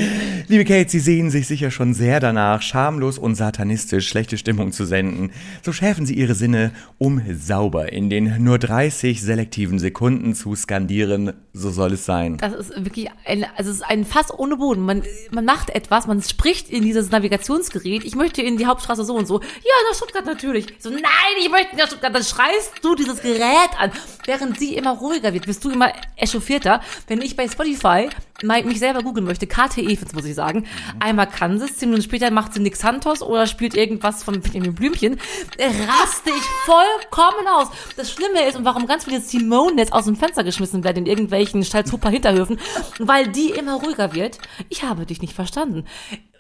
Liebe 0.49 0.65
Kate, 0.65 0.89
Sie 0.89 1.01
sehen 1.01 1.31
sich 1.31 1.47
sicher 1.47 1.71
schon 1.71 1.93
sehr 1.93 2.21
danach, 2.21 2.63
schamlos 2.63 3.19
und 3.19 3.35
satanistisch 3.35 4.09
schlechte 4.09 4.39
Stimmung 4.39 4.73
zu 4.73 4.85
senden. 4.85 5.33
So 5.63 5.73
schärfen 5.73 6.07
Sie 6.07 6.15
Ihre 6.15 6.35
Sinne, 6.35 6.73
um 6.99 7.21
sauber 7.33 7.93
in 7.93 8.09
den 8.09 8.43
nur 8.43 8.59
30 8.59 9.21
selektiven 9.23 9.79
Sekunden 9.79 10.35
zu 10.35 10.55
skandieren. 10.55 11.33
So 11.53 11.71
soll 11.71 11.95
es 11.95 12.05
sein. 12.07 12.37
Das 12.39 12.55
ist 12.55 12.71
wirklich 12.85 13.09
ein, 13.27 13.45
also 13.57 13.71
es 13.71 13.79
ist 13.79 13.83
ein 13.83 14.05
Fass 14.05 14.33
ohne 14.37 14.57
Boden. 14.57 14.83
Man, 14.83 15.03
man 15.31 15.45
macht 15.45 15.71
etwas, 15.71 16.07
man 16.07 16.23
spricht 16.23 16.71
in 16.71 16.83
dieses 16.83 17.11
Navigationsgerät. 17.11 18.05
Ich 18.05 18.15
möchte 18.15 18.41
in 18.43 18.57
die 18.57 18.67
Hauptstraße 18.67 19.05
so 19.05 19.15
und 19.15 19.27
so. 19.27 19.41
Ja, 19.41 19.75
nach 19.89 19.97
Stuttgart 19.97 20.27
natürlich. 20.27 20.67
So, 20.79 20.91
nein, 20.91 21.03
ich 21.41 21.51
möchte 21.51 21.77
nach 21.77 21.87
Stuttgart. 21.87 22.15
Dann 22.15 22.25
schreist 22.25 22.73
du 22.83 22.95
dieses 22.95 23.21
Gerät 23.21 23.71
an. 23.79 23.91
Während 24.27 24.59
sie 24.59 24.70
immer 24.77 24.93
ruhiger 24.93 25.33
wird, 25.35 25.47
wirst 25.47 25.65
du 25.65 25.71
immer 25.71 25.93
echauffierter. 26.17 26.81
Wenn 27.07 27.23
ich 27.23 27.37
bei 27.37 27.49
Spotify 27.49 28.09
mich 28.43 28.79
selber 28.79 29.03
googeln 29.03 29.27
möchte, 29.27 29.47
KTE, 29.47 29.83
jetzt 29.83 30.15
muss 30.15 30.25
ich 30.25 30.35
sagen, 30.35 30.67
einmal 30.99 31.27
Kansas, 31.27 31.77
zehn 31.77 31.91
Minuten 31.91 32.05
später 32.05 32.31
macht 32.31 32.55
sie 32.55 32.61
Nick 32.61 32.77
Santos 32.77 33.23
oder 33.23 33.47
spielt 33.47 33.75
irgendwas 33.75 34.25
von 34.25 34.41
Benjamin 34.41 34.75
Blümchen, 34.75 35.21
raste 35.59 36.31
ich 36.31 36.43
vollkommen 36.65 37.47
aus. 37.49 37.69
Das 37.97 38.11
Schlimme 38.11 38.47
ist, 38.49 38.57
und 38.57 38.65
warum 38.65 38.87
ganz 38.87 39.05
viele 39.05 39.21
Simone 39.21 39.77
jetzt 39.77 39.93
aus 39.93 40.07
dem 40.07 40.17
Fenster 40.17 40.43
geschmissen 40.43 40.85
werden 40.85 41.05
in 41.05 41.07
irgendwelchen 41.07 41.63
Stalzhuper 41.65 42.09
Hinterhöfen, 42.09 42.59
weil 42.99 43.29
die 43.29 43.51
immer 43.51 43.75
ruhiger 43.75 44.15
wird. 44.15 44.39
Ich 44.71 44.83
habe 44.83 45.05
dich 45.05 45.21
nicht 45.21 45.35
verstanden. 45.35 45.85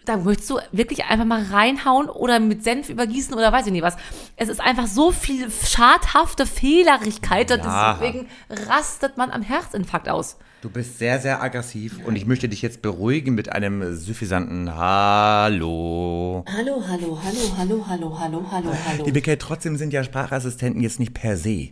Da 0.06 0.16
möchtest 0.16 0.48
du 0.50 0.58
wirklich 0.72 1.04
einfach 1.04 1.26
mal 1.26 1.42
reinhauen 1.42 2.08
oder 2.08 2.40
mit 2.40 2.64
Senf 2.64 2.88
übergießen 2.88 3.34
oder 3.34 3.52
weiß 3.52 3.66
ich 3.66 3.72
nicht 3.72 3.82
was. 3.82 3.96
Es 4.36 4.48
ist 4.48 4.60
einfach 4.60 4.86
so 4.86 5.12
viel 5.12 5.48
schadhafte 5.50 6.46
Fehlerigkeit, 6.46 7.50
Ja. 7.50 7.94
deswegen 8.00 8.26
rastet 8.48 9.16
man 9.18 9.30
am 9.30 9.42
Herzinfarkt 9.42 10.08
aus. 10.08 10.36
Du 10.62 10.68
bist 10.70 10.98
sehr, 10.98 11.18
sehr 11.20 11.42
aggressiv 11.42 12.00
und 12.06 12.16
ich 12.16 12.26
möchte 12.26 12.48
dich 12.48 12.60
jetzt 12.60 12.82
beruhigen 12.82 13.34
mit 13.34 13.50
einem 13.52 13.94
suffisanten 13.96 14.74
Hallo. 14.74 16.44
Hallo, 16.54 16.82
hallo, 16.86 17.18
hallo, 17.22 17.38
hallo, 17.56 17.84
hallo, 17.88 18.18
hallo, 18.20 18.46
hallo, 18.50 18.70
hallo. 18.88 19.04
Liebe 19.06 19.22
Kate, 19.22 19.38
trotzdem 19.38 19.76
sind 19.76 19.92
ja 19.92 20.04
Sprachassistenten 20.04 20.82
jetzt 20.82 20.98
nicht 21.00 21.14
per 21.14 21.36
se 21.36 21.68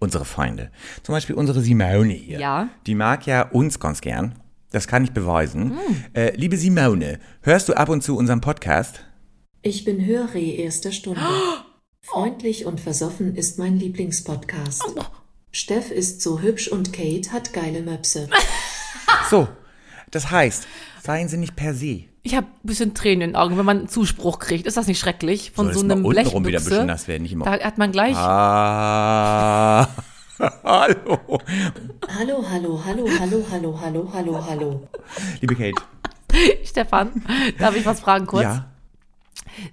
unsere 0.00 0.24
Freunde. 0.24 0.70
Zum 1.04 1.14
Beispiel 1.14 1.36
unsere 1.36 1.60
Simone 1.60 2.12
hier. 2.14 2.40
Ja. 2.40 2.68
Die 2.86 2.96
mag 2.96 3.26
ja 3.26 3.42
uns 3.42 3.78
ganz 3.78 4.00
gern. 4.00 4.34
Das 4.72 4.88
kann 4.88 5.04
ich 5.04 5.12
beweisen. 5.12 5.72
Hm. 5.78 6.04
Äh, 6.14 6.34
liebe 6.36 6.56
Simone, 6.56 7.18
hörst 7.42 7.68
du 7.68 7.74
ab 7.74 7.88
und 7.90 8.02
zu 8.02 8.16
unseren 8.16 8.40
Podcast? 8.40 9.04
Ich 9.60 9.84
bin 9.84 10.04
Hörre 10.04 10.40
erster 10.40 10.92
Stunde. 10.92 11.20
Freundlich 12.00 12.66
und 12.66 12.80
versoffen 12.80 13.36
ist 13.36 13.58
mein 13.58 13.78
Lieblingspodcast. 13.78 14.82
Steff 15.52 15.90
ist 15.90 16.20
so 16.22 16.40
hübsch 16.40 16.68
und 16.68 16.92
Kate 16.92 17.30
hat 17.32 17.52
geile 17.52 17.82
Möpse. 17.82 18.28
So, 19.28 19.46
das 20.10 20.30
heißt, 20.30 20.66
seien 21.02 21.28
sie 21.28 21.36
nicht 21.36 21.54
per 21.56 21.74
se. 21.74 22.04
Ich 22.22 22.34
habe 22.34 22.46
ein 22.46 22.66
bisschen 22.66 22.94
Tränen 22.94 23.22
in 23.22 23.30
den 23.30 23.36
Augen, 23.36 23.56
wenn 23.58 23.64
man 23.64 23.78
einen 23.80 23.88
Zuspruch 23.88 24.38
kriegt. 24.38 24.66
Ist 24.66 24.76
das 24.76 24.86
nicht 24.86 24.98
schrecklich? 24.98 25.52
Von 25.54 25.66
Soll 25.66 25.74
so 25.74 25.80
einem 25.80 26.04
untenrum 26.04 26.44
wieder 26.46 26.58
ein 26.58 26.64
Blechbüchse. 26.64 26.70
bisschen 26.70 26.86
nass 26.86 27.08
werden, 27.08 27.22
nicht 27.22 27.32
immer. 27.32 27.44
Da 27.44 27.60
hat 27.60 27.78
man 27.78 27.92
gleich. 27.92 28.16
Ah, 28.16 29.88
hallo. 30.64 31.18
Hallo, 32.18 32.44
hallo, 32.50 32.82
hallo, 32.84 33.08
hallo, 33.20 33.44
hallo, 33.50 33.80
hallo, 33.80 34.10
hallo, 34.12 34.46
hallo. 34.46 34.88
Liebe 35.40 35.54
Kate. 35.54 35.80
Stefan, 36.64 37.22
darf 37.58 37.76
ich 37.76 37.86
was 37.86 38.00
fragen 38.00 38.26
kurz? 38.26 38.42
Ja. 38.42 38.66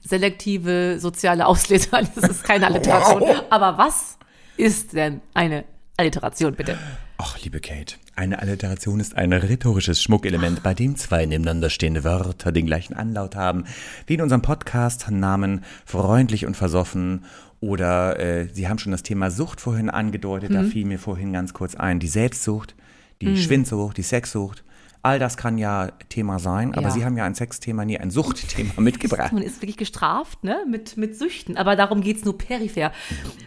Selektive 0.02 1.00
soziale 1.00 1.48
Auslese, 1.48 1.90
das 2.16 2.30
ist 2.30 2.44
keine 2.44 2.68
Alliteration. 2.68 3.24
Aber 3.50 3.78
was 3.78 4.18
ist 4.58 4.94
denn 4.94 5.22
eine 5.34 5.64
Alliteration, 5.98 6.54
bitte? 6.54 6.78
Ach, 7.18 7.38
liebe 7.42 7.60
Kate, 7.60 7.96
eine 8.16 8.40
Alliteration 8.40 9.00
ist 9.00 9.18
ein 9.18 9.34
rhetorisches 9.34 10.02
Schmuckelement, 10.02 10.64
bei 10.64 10.74
dem 10.74 10.96
zwei 10.96 11.26
nebeneinander 11.26 11.70
stehende 11.70 12.04
Wörter 12.04 12.52
den 12.52 12.66
gleichen 12.66 12.94
Anlaut 12.94 13.36
haben, 13.36 13.66
wie 14.06 14.14
in 14.14 14.22
unserem 14.22 14.42
Podcast-Namen 14.42 15.64
freundlich 15.86 16.46
und 16.46 16.56
versoffen. 16.56 17.26
Oder 17.62 18.20
äh, 18.20 18.48
Sie 18.54 18.68
haben 18.70 18.80
schon 18.80 18.92
das 18.92 19.04
Thema 19.04 19.32
Sucht 19.32 19.60
vorhin 19.62 19.90
angedeutet, 19.90 20.50
Mhm. 20.52 20.54
da 20.54 20.64
fiel 20.64 20.86
mir 20.86 21.00
vorhin 21.00 21.34
ganz 21.34 21.54
kurz 21.54 21.76
ein, 21.76 22.00
die 22.00 22.08
Selbstsucht, 22.08 22.76
die 23.22 23.36
Schwindsucht, 23.38 23.98
die 23.98 24.02
Sexsucht. 24.04 24.64
All 25.02 25.18
das 25.18 25.38
kann 25.38 25.58
ja 25.58 25.90
Thema 26.10 26.40
sein, 26.40 26.74
aber 26.74 26.88
Ja. 26.88 26.92
Sie 26.92 27.06
haben 27.06 27.16
ja 27.16 27.24
ein 27.24 27.34
Sexthema, 27.34 27.86
nie 27.86 27.98
ein 27.98 28.12
Suchtthema 28.12 28.74
mitgebracht. 28.82 29.32
Man 29.32 29.44
ist 29.44 29.62
wirklich 29.62 29.78
gestraft, 29.78 30.44
ne, 30.44 30.66
mit, 30.68 30.98
mit 30.98 31.18
Süchten. 31.18 31.56
Aber 31.56 31.78
darum 31.78 32.02
geht's 32.02 32.26
nur 32.26 32.38
peripher. 32.38 32.92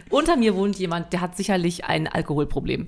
Unter 0.09 0.35
mir 0.35 0.55
wohnt 0.55 0.77
jemand, 0.77 1.13
der 1.13 1.21
hat 1.21 1.37
sicherlich 1.37 1.85
ein 1.85 2.07
Alkoholproblem. 2.07 2.87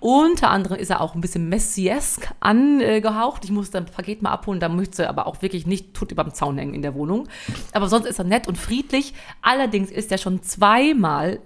Unter 0.00 0.48
anderem 0.50 0.78
ist 0.78 0.88
er 0.90 1.02
auch 1.02 1.14
ein 1.14 1.20
bisschen 1.20 1.50
messiesk 1.50 2.30
angehaucht. 2.40 3.44
Ich 3.44 3.50
musste 3.50 3.78
ein 3.78 3.86
Paket 3.86 4.22
mal 4.22 4.30
abholen, 4.30 4.60
da 4.60 4.68
möchte 4.70 5.02
er 5.02 5.10
aber 5.10 5.26
auch 5.26 5.42
wirklich 5.42 5.66
nicht 5.66 5.92
tot 5.92 6.10
überm 6.10 6.32
Zaun 6.32 6.56
hängen 6.56 6.72
in 6.74 6.82
der 6.82 6.94
Wohnung. 6.94 7.28
Aber 7.72 7.88
sonst 7.88 8.06
ist 8.06 8.18
er 8.18 8.24
nett 8.24 8.48
und 8.48 8.56
friedlich. 8.56 9.12
Allerdings 9.42 9.90
ist 9.90 10.10
er 10.10 10.18
schon 10.18 10.42
zweimal 10.42 11.40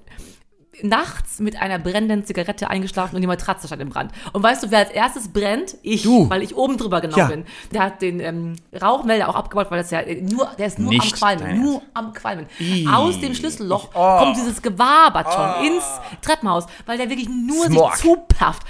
nachts 0.82 1.40
mit 1.40 1.60
einer 1.60 1.78
brennenden 1.78 2.24
Zigarette 2.24 2.70
eingeschlafen 2.70 3.14
und 3.16 3.20
die 3.20 3.26
Matratze 3.26 3.66
stand 3.66 3.82
im 3.82 3.88
Brand. 3.90 4.12
Und 4.32 4.42
weißt 4.42 4.62
du, 4.62 4.70
wer 4.70 4.78
als 4.80 4.90
erstes 4.90 5.28
brennt? 5.28 5.76
Ich, 5.82 6.02
Du. 6.02 6.30
weil 6.30 6.42
ich 6.42 6.56
oben 6.56 6.76
drüber 6.78 7.00
genau 7.00 7.16
Ja. 7.18 7.26
bin. 7.26 7.44
Der 7.72 7.82
hat 7.82 8.00
den 8.02 8.20
ähm, 8.20 8.56
Rauchmelder 8.80 9.28
auch 9.28 9.34
abgebaut, 9.34 9.66
weil 9.70 9.78
das 9.78 9.90
ja 9.90 10.00
äh, 10.00 10.22
nur, 10.22 10.48
der 10.58 10.66
ist 10.68 10.78
nur 10.78 10.90
Nicht 10.90 11.12
am 11.12 11.18
Qualmen, 11.18 11.62
nur 11.62 11.82
am 11.92 12.12
Qualmen. 12.12 12.46
Ih. 12.58 12.86
Aus 12.88 13.20
dem 13.20 13.34
Schlüsselloch 13.34 13.92
kommt 13.92 14.36
dieses 14.36 14.62
Gewabert 14.62 15.32
schon 15.32 15.66
ins 15.66 15.84
Treppenhaus, 16.22 16.66
weil 16.86 16.96
der 16.98 17.08
wirklich 17.10 17.28
nur 17.28 17.66
Smog. 17.66 17.94
sich 17.96 18.02
zupafft. 18.04 18.62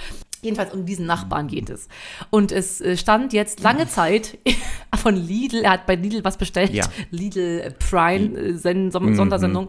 Jedenfalls 0.42 0.72
um 0.72 0.86
diesen 0.86 1.04
Nachbarn 1.04 1.48
geht 1.48 1.68
es. 1.68 1.86
Und 2.30 2.50
es 2.50 2.80
äh, 2.80 2.96
stand 2.96 3.34
jetzt 3.34 3.60
lange 3.60 3.86
Zeit 3.86 4.38
von 4.96 5.14
Lidl, 5.14 5.58
er 5.64 5.72
hat 5.72 5.84
bei 5.86 5.96
Lidl 5.96 6.24
was 6.24 6.38
bestellt, 6.38 6.72
Ja. 6.72 6.86
Lidl 7.10 7.74
Prime, 7.78 8.38
äh, 8.38 8.54
Sen 8.54 8.90
Som 8.90 9.14
Sondersendung. 9.14 9.68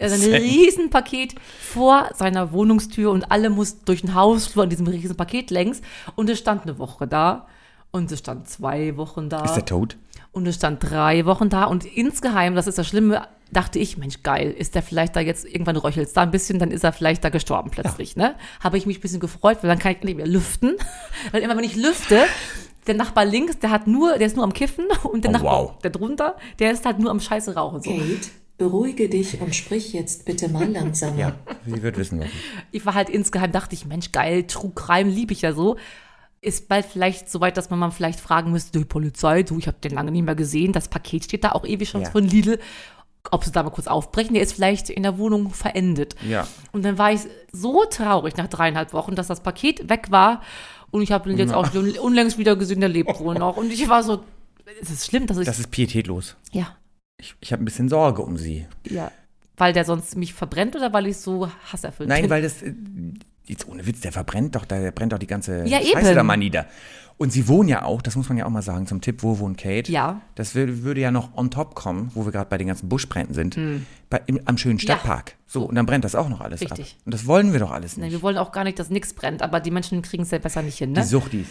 Also 0.00 0.14
ein 0.24 0.34
Riesenpaket 0.34 1.34
vor 1.60 2.08
seiner 2.14 2.52
Wohnungstür 2.52 3.10
und 3.10 3.30
alle 3.30 3.50
mussten 3.50 3.84
durch 3.84 4.00
den 4.00 4.14
Hausflur 4.14 4.64
an 4.64 4.70
diesem 4.70 4.86
Riesenpaket 4.86 5.50
längs. 5.50 5.82
Und 6.16 6.30
es 6.30 6.38
stand 6.38 6.62
eine 6.62 6.78
Woche 6.78 7.06
da 7.06 7.46
und 7.90 8.10
es 8.10 8.18
stand 8.20 8.48
zwei 8.48 8.96
Wochen 8.96 9.28
da. 9.28 9.44
Ist 9.44 9.56
er 9.56 9.64
tot? 9.64 9.96
Und 10.32 10.46
es 10.46 10.56
stand 10.56 10.78
drei 10.88 11.26
Wochen 11.26 11.48
da 11.48 11.64
und 11.64 11.84
insgeheim, 11.84 12.54
das 12.54 12.68
ist 12.68 12.78
das 12.78 12.86
Schlimme, 12.86 13.26
dachte 13.50 13.80
ich, 13.80 13.96
Mensch, 13.98 14.22
geil, 14.22 14.52
ist 14.56 14.76
der 14.76 14.82
vielleicht 14.82 15.16
da 15.16 15.20
jetzt, 15.20 15.44
irgendwann 15.44 15.76
röchelt's 15.76 16.12
da 16.12 16.22
ein 16.22 16.30
bisschen, 16.30 16.60
dann 16.60 16.70
ist 16.70 16.84
er 16.84 16.92
vielleicht 16.92 17.24
da 17.24 17.30
gestorben 17.30 17.70
plötzlich, 17.72 18.14
ne? 18.14 18.36
Habe 18.62 18.78
ich 18.78 18.86
mich 18.86 18.98
ein 18.98 19.00
bisschen 19.00 19.18
gefreut, 19.18 19.58
weil 19.62 19.68
dann 19.68 19.80
kann 19.80 19.90
ich 19.92 20.04
nicht 20.04 20.16
mehr 20.16 20.28
lüften. 20.28 20.76
Weil 21.32 21.42
immer, 21.42 21.56
wenn 21.56 21.64
ich 21.64 21.74
lüfte, 21.74 22.22
der 22.86 22.94
Nachbar 22.94 23.24
links, 23.24 23.58
der 23.58 23.70
hat 23.70 23.88
nur, 23.88 24.18
der 24.18 24.26
ist 24.28 24.36
nur 24.36 24.44
am 24.44 24.52
Kiffen 24.52 24.86
und 25.02 25.24
der 25.24 25.30
Oh, 25.30 25.34
Nachbar, 25.34 25.62
wow. 25.64 25.78
der 25.82 25.90
drunter, 25.90 26.36
der 26.60 26.70
ist 26.70 26.86
halt 26.86 27.00
nur 27.00 27.10
am 27.10 27.18
Scheiße 27.18 27.54
rauchen. 27.56 27.82
So. 27.82 27.90
Kate, 27.90 28.28
beruhige 28.60 29.08
dich 29.08 29.40
und 29.40 29.54
sprich 29.56 29.92
jetzt 29.94 30.26
bitte 30.26 30.48
mal 30.50 30.68
langsamer. 30.70 31.16
Ja, 31.18 31.32
sie 31.66 31.82
wird 31.82 31.96
wissen, 31.96 32.20
was. 32.20 32.28
Ich 32.70 32.84
war 32.86 32.94
halt 32.94 33.08
insgeheim, 33.08 33.50
dachte 33.50 33.74
ich, 33.74 33.86
Mensch, 33.86 34.12
geil, 34.12 34.44
True 34.46 34.70
Crime 34.74 35.10
liebe 35.10 35.32
ich 35.32 35.40
ja 35.42 35.52
so. 35.54 35.76
Ist 36.42 36.68
bald 36.68 36.84
vielleicht 36.86 37.30
so 37.30 37.40
weit, 37.40 37.56
dass 37.56 37.70
man 37.70 37.78
mal 37.78 37.90
vielleicht 37.90 38.20
fragen 38.20 38.52
müsste, 38.52 38.78
die 38.78 38.84
Polizei, 38.84 39.42
du, 39.42 39.58
ich 39.58 39.66
habe 39.66 39.78
den 39.82 39.92
lange 39.92 40.10
nicht 40.10 40.24
mehr 40.24 40.34
gesehen, 40.34 40.72
das 40.72 40.88
Paket 40.88 41.24
steht 41.24 41.42
da 41.44 41.52
auch 41.52 41.64
ewig 41.66 41.88
schon 41.88 42.02
Ja. 42.02 42.10
von 42.10 42.22
Lidl, 42.24 42.58
ob 43.30 43.44
sie 43.44 43.50
da 43.52 43.62
mal 43.62 43.70
kurz 43.70 43.86
aufbrechen, 43.86 44.34
der 44.34 44.42
ist 44.42 44.52
vielleicht 44.52 44.88
in 44.90 45.02
der 45.02 45.16
Wohnung 45.18 45.50
verendet. 45.52 46.14
Ja. 46.28 46.46
Und 46.72 46.84
dann 46.84 46.96
war 46.98 47.12
ich 47.12 47.20
so 47.52 47.84
traurig 47.90 48.36
nach 48.36 48.46
dreieinhalb 48.48 48.92
Wochen, 48.92 49.14
dass 49.14 49.26
das 49.26 49.42
Paket 49.42 49.88
weg 49.90 50.10
war 50.10 50.42
und 50.90 51.00
ich 51.02 51.12
habe 51.12 51.30
ihn 51.30 51.38
jetzt 51.38 51.52
auch 51.54 51.70
schon 51.72 51.90
unlängst 51.98 52.38
wieder 52.38 52.56
gesehen, 52.56 52.80
der 52.80 52.88
lebt 52.90 53.18
wohl 53.20 53.34
noch. 53.34 53.56
Und 53.58 53.70
ich 53.72 53.88
war 53.88 54.02
so, 54.02 54.22
es 54.82 54.90
ist 54.90 55.06
schlimm, 55.06 55.26
dass 55.26 55.36
ich, 55.38 55.44
Das 55.46 55.58
ist 55.58 55.70
pietätlos. 55.70 56.36
ja, 56.52 56.74
Ich, 57.20 57.34
ich 57.40 57.52
habe 57.52 57.62
ein 57.62 57.64
bisschen 57.64 57.88
Sorge 57.88 58.22
um 58.22 58.36
sie. 58.36 58.66
ja, 58.88 59.10
weil 59.56 59.72
der 59.74 59.84
sonst 59.84 60.16
mich 60.16 60.32
verbrennt 60.32 60.74
oder 60.74 60.92
weil 60.92 61.06
ich 61.06 61.18
so 61.18 61.48
hasserfüllt 61.70 62.08
Nein, 62.08 62.22
bin? 62.22 62.30
weil 62.30 62.40
das, 62.42 62.62
äh, 62.62 62.72
jetzt 63.44 63.68
ohne 63.68 63.86
Witz, 63.86 64.00
der 64.00 64.10
verbrennt 64.12 64.54
doch, 64.56 64.64
der 64.64 64.90
brennt 64.90 65.12
doch 65.12 65.18
die 65.18 65.26
ganze 65.26 65.66
Ja, 65.66 65.78
Scheiße 65.80 66.06
eben. 66.08 66.14
da 66.14 66.22
mal 66.22 66.36
nieder. 66.38 66.66
Und 67.18 67.30
sie 67.34 67.46
wohnen 67.48 67.68
ja 67.68 67.82
auch, 67.84 68.00
das 68.00 68.16
muss 68.16 68.30
man 68.30 68.38
ja 68.38 68.46
auch 68.46 68.50
mal 68.50 68.62
sagen, 68.62 68.86
zum 68.86 69.02
Tipp, 69.02 69.22
wo 69.22 69.38
wohnt 69.38 69.58
Kate? 69.58 69.92
Ja. 69.92 70.22
Das 70.36 70.54
würde, 70.54 70.82
würde 70.82 71.02
ja 71.02 71.10
noch 71.10 71.36
on 71.36 71.50
top 71.50 71.74
kommen, 71.74 72.10
wo 72.14 72.24
wir 72.24 72.32
gerade 72.32 72.48
bei 72.48 72.56
den 72.56 72.68
ganzen 72.68 72.88
Buschbränden 72.88 73.34
sind, 73.34 73.58
bei, 74.08 74.22
im, 74.24 74.40
am 74.46 74.56
schönen 74.56 74.78
Stadtpark. 74.78 75.34
So, 75.46 75.64
und 75.64 75.74
dann 75.74 75.84
brennt 75.84 76.04
das 76.06 76.14
auch 76.14 76.30
noch 76.30 76.40
alles 76.40 76.62
Richtig. 76.62 76.92
ab. 76.96 77.02
Und 77.04 77.12
das 77.12 77.26
wollen 77.26 77.52
wir 77.52 77.60
doch 77.60 77.72
alles 77.72 77.98
Nein, 77.98 78.06
nicht. 78.06 78.12
wir 78.14 78.22
wollen 78.22 78.38
auch 78.38 78.52
gar 78.52 78.64
nicht, 78.64 78.78
dass 78.78 78.88
nichts 78.88 79.12
brennt, 79.12 79.42
aber 79.42 79.60
die 79.60 79.70
Menschen 79.70 80.00
kriegen 80.00 80.22
es 80.22 80.30
ja 80.30 80.38
besser 80.38 80.62
nicht 80.62 80.78
hin, 80.78 80.94
Die 80.94 81.00
ne? 81.00 81.06
Suchtis. 81.06 81.48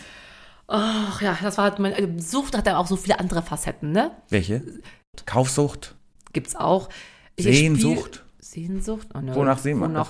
Ach 0.67 1.21
ja, 1.21 1.38
das 1.41 1.57
war 1.59 1.65
halt 1.65 1.77
mein, 1.79 1.93
äh, 1.93 2.19
Sucht 2.19 2.57
hat 2.57 2.65
ja 2.65 2.77
auch 2.77 2.88
so 2.88 2.95
viele 2.95 3.19
andere 3.19 3.43
Facetten, 3.43 3.91
ne? 3.91 4.11
Welche? 4.29 4.63
Kaufsucht? 5.25 5.95
Gibt's 6.33 6.55
auch. 6.55 6.89
Ich- 7.35 7.45
ich 7.47 7.57
spiel- 7.57 7.75
Sehnsucht? 7.75 8.23
Sehnsucht? 8.39 9.07
Oh, 9.13 9.19
ne. 9.19 9.35
Wonach 9.35 9.57
sehen 9.59 9.79
wir 9.79 9.88
Wonach? 9.88 10.09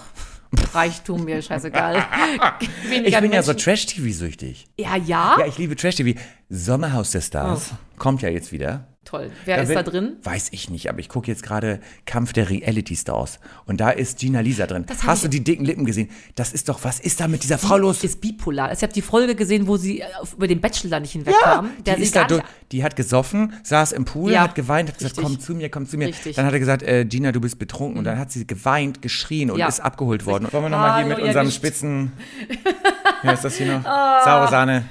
Reichtum, 0.74 1.26
mir 1.26 1.42
scheißegal. 1.42 1.96
Ich 2.60 3.20
bin 3.20 3.32
ja 3.32 3.44
so 3.44 3.52
Menschen- 3.52 3.58
Trash-TV-süchtig. 3.58 4.68
Ja, 4.80 4.96
ja? 4.96 5.36
Ja, 5.40 5.46
ich 5.46 5.58
liebe 5.58 5.76
Trash-TV. 5.76 6.20
Sommerhaus 6.50 7.12
der 7.12 7.22
Stars 7.22 7.70
kommt 7.98 8.22
ja 8.24 8.30
jetzt 8.30 8.52
wieder. 8.52 8.88
Toll. 9.06 9.32
Wer 9.46 9.62
ist 9.64 9.70
will- 9.70 9.76
da 9.76 9.84
drin? 9.84 10.18
Weiß 10.24 10.50
ich 10.52 10.70
nicht, 10.70 10.88
aber 10.90 11.00
ich 11.00 11.10
gucke 11.10 11.32
jetzt 11.32 11.42
gerade 11.42 11.80
Kampf 12.06 12.34
der 12.34 12.50
Reality 12.50 12.96
Stars. 12.96 13.40
Und 13.66 13.80
da 13.80 13.90
ist 13.90 14.20
Gina 14.20 14.42
Lisa 14.42 14.68
drin. 14.68 14.86
Hast 15.08 15.24
du 15.24 15.28
die 15.30 15.44
dicken 15.44 15.66
Lippen 15.66 15.86
gesehen? 15.86 16.10
Das 16.36 16.52
ist 16.52 16.70
doch, 16.70 16.84
was 16.84 17.00
ist 17.00 17.20
da 17.20 17.28
mit 17.28 17.42
dieser 17.42 17.58
Frau 17.58 17.78
los? 17.78 18.04
Ist 18.04 18.22
bipolar. 18.22 18.72
Ich 18.72 18.84
habe 18.84 18.94
die 18.94 19.02
Folge 19.02 19.34
gesehen, 19.36 19.66
wo 19.68 19.78
sie 19.78 20.04
auf- 20.22 20.34
über 20.34 20.48
den 20.48 20.60
Bachelor 20.62 21.00
nicht 21.00 21.14
hinwegkam. 21.14 21.72
der 21.86 21.96
die, 21.96 22.04
ist 22.04 22.16
da 22.16 22.26
durch, 22.26 22.44
die 22.72 22.84
hat 22.84 22.96
gesoffen, 22.96 23.54
saß 23.64 23.94
im 23.94 24.06
Pool, 24.06 24.32
Ja, 24.34 24.42
hat 24.42 24.54
geweint, 24.54 24.90
hat 24.90 24.98
gesagt, 25.00 25.18
richtig. 25.18 25.24
komm 25.34 25.40
zu 25.40 25.56
mir, 25.56 25.70
komm 25.70 25.88
zu 25.88 25.98
mir. 25.98 26.10
Richtig. 26.10 26.36
Dann 26.36 26.46
hat 26.46 26.54
er 26.54 26.60
gesagt, 26.60 26.84
äh, 26.84 27.06
Gina, 27.06 27.32
du 27.32 27.40
bist 27.42 27.58
betrunken. 27.58 27.98
Und 28.00 28.04
dann 28.04 28.20
hat 28.20 28.32
sie 28.32 28.46
geweint, 28.46 29.02
geschrien 29.02 29.50
und 29.50 29.58
Ja. 29.58 29.68
ist 29.68 29.80
abgeholt 29.80 30.26
worden. 30.28 30.48
Wollen 30.52 30.66
wir 30.66 30.70
nochmal 30.70 30.98
hier 31.04 31.06
Hallo, 31.06 31.16
mit 31.18 31.26
unserem 31.26 31.50
Spitzen... 31.50 32.12
Wie 33.24 33.28
heißt 33.28 33.44
das 33.44 33.56
hier 33.56 33.78
noch? 33.78 33.86
Ah. 33.86 34.22
Saure 34.24 34.50
Sahne. 34.50 34.86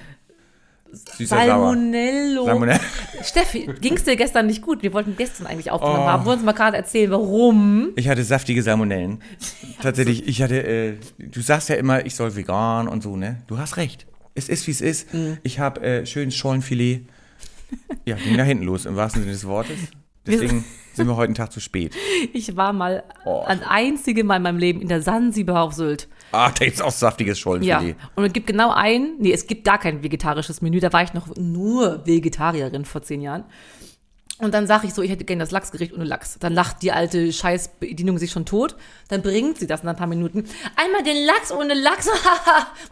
Süßer. 0.92 1.36
Salmonello. 1.36 2.44
Salmonella. 2.46 2.80
Steffi, 3.22 3.68
ging 3.80 3.94
es 3.94 4.04
dir 4.04 4.16
gestern 4.16 4.46
nicht 4.46 4.62
gut? 4.62 4.82
Wir 4.82 4.92
wollten 4.92 5.16
gestern 5.16 5.46
eigentlich 5.46 5.70
aufgenommen 5.70 6.00
Oh. 6.02 6.06
haben. 6.06 6.24
Wollen 6.24 6.36
uns 6.38 6.44
mal 6.46 6.52
gerade 6.52 6.76
erzählen, 6.76 7.10
warum? 7.10 7.90
Ich 7.96 8.08
hatte 8.08 8.24
saftige 8.24 8.62
Salmonellen. 8.62 9.20
Tatsächlich, 9.82 10.26
ich 10.26 10.42
hatte, 10.42 10.62
äh, 10.62 10.94
du 11.18 11.40
sagst 11.40 11.68
ja 11.68 11.74
immer, 11.76 12.06
ich 12.06 12.14
soll 12.14 12.34
vegan 12.36 12.88
und 12.88 13.02
so, 13.02 13.16
ne? 13.16 13.42
Du 13.46 13.58
hast 13.58 13.76
recht. 13.76 14.06
Es 14.34 14.48
ist, 14.48 14.66
wie 14.66 14.70
es 14.70 14.80
ist. 14.80 15.12
Mhm. 15.14 15.38
Ich 15.42 15.58
habe 15.58 15.80
äh, 15.82 16.06
schön 16.06 16.30
Schollenfilet. 16.30 17.02
Ja, 18.06 18.16
ging 18.16 18.36
da 18.36 18.44
hinten 18.44 18.64
los, 18.64 18.86
im 18.86 18.96
wahrsten 18.96 19.22
Sinne 19.22 19.32
des 19.32 19.46
Wortes. 19.46 19.76
Deswegen 20.26 20.64
sind 20.94 21.06
wir 21.06 21.16
heute 21.16 21.26
einen 21.28 21.34
Tag 21.34 21.52
zu 21.52 21.60
spät. 21.60 21.94
Ich 22.32 22.56
war 22.56 22.72
mal 22.72 23.02
Oh. 23.24 23.42
ein 23.46 23.62
einzige 23.62 24.24
Mal 24.24 24.36
in 24.36 24.42
meinem 24.42 24.58
Leben 24.58 24.80
in 24.80 24.88
der 24.88 25.00
Sansibar 25.02 25.62
auf 25.62 25.72
Sylt. 25.74 26.08
Ah, 26.32 26.50
da 26.50 26.64
gibt's 26.64 26.80
auch 26.80 26.90
saftiges 26.90 27.38
Ja. 27.38 27.42
Schollenfilet. 27.42 27.96
Und 28.14 28.24
es 28.24 28.32
gibt 28.32 28.46
genau 28.46 28.70
ein, 28.70 29.14
nee, 29.18 29.32
es 29.32 29.46
gibt 29.46 29.64
gar 29.64 29.78
kein 29.78 30.02
vegetarisches 30.02 30.60
Menü. 30.60 30.80
Da 30.80 30.92
war 30.92 31.02
ich 31.02 31.14
noch 31.14 31.28
nur 31.36 32.06
Vegetarierin 32.06 32.84
vor 32.84 33.02
zehn 33.02 33.20
Jahren. 33.20 33.44
Und 34.40 34.54
dann 34.54 34.68
sage 34.68 34.86
ich 34.86 34.94
so, 34.94 35.02
ich 35.02 35.10
hätte 35.10 35.24
gerne 35.24 35.42
das 35.42 35.50
Lachsgericht 35.50 35.92
ohne 35.92 36.04
Lachs. 36.04 36.38
Dann 36.38 36.54
lacht 36.54 36.82
die 36.82 36.92
alte 36.92 37.32
Scheißbedienung 37.32 38.18
sich 38.18 38.30
schon 38.30 38.44
tot. 38.44 38.76
Dann 39.08 39.20
bringt 39.20 39.58
sie 39.58 39.66
das 39.66 39.82
in 39.82 39.88
ein 39.88 39.96
paar 39.96 40.06
Minuten. 40.06 40.44
Einmal 40.76 41.02
den 41.02 41.26
Lachs 41.26 41.50
ohne 41.50 41.74
Lachs. 41.74 42.06
Und 42.08 42.16